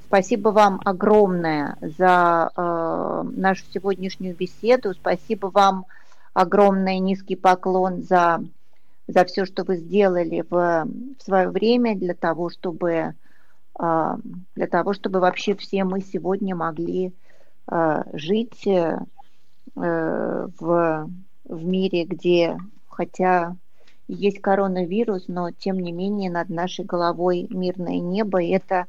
[0.05, 4.93] Спасибо вам огромное за э, нашу сегодняшнюю беседу.
[4.93, 5.87] Спасибо вам
[6.35, 8.43] огромный низкий поклон за,
[9.07, 10.85] за все, что вы сделали в,
[11.17, 13.15] в свое время для того, чтобы
[13.79, 14.17] э,
[14.55, 17.11] для того, чтобы вообще все мы сегодня могли
[17.71, 18.99] э, жить э,
[19.73, 21.09] в,
[21.49, 23.55] в мире, где хотя
[24.07, 28.41] есть коронавирус, но тем не менее над нашей головой мирное небо.
[28.41, 28.87] И это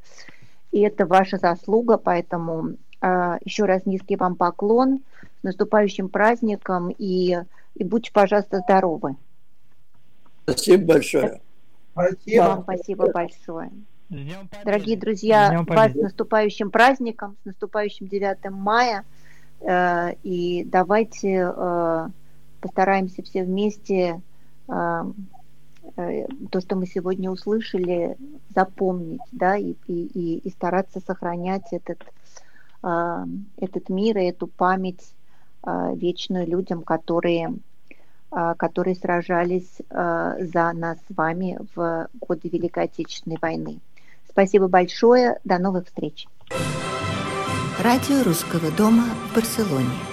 [0.72, 5.00] и это ваша заслуга, поэтому э, еще раз низкий вам поклон,
[5.40, 7.38] с наступающим праздником и,
[7.74, 9.16] и будьте, пожалуйста, здоровы.
[10.44, 11.40] Спасибо большое.
[11.92, 12.42] Спасибо.
[12.42, 13.70] Вам спасибо большое.
[14.64, 19.04] Дорогие друзья, вас с наступающим праздником, с наступающим 9 мая.
[19.60, 22.08] Э, и давайте э,
[22.60, 24.20] постараемся все вместе
[24.68, 25.02] э,
[25.96, 28.16] Э, то, что мы сегодня услышали,
[28.54, 32.02] запомнить, да, и, и, и стараться сохранять этот,
[32.82, 33.24] а,
[33.56, 35.14] этот мир и эту память
[35.62, 37.54] а, вечную людям, которые,
[38.30, 43.80] а, которые сражались за нас с вами в годы Великой Отечественной войны.
[44.28, 46.26] Спасибо большое, до новых встреч.
[47.82, 50.09] Радио Русского дома в Барселоне.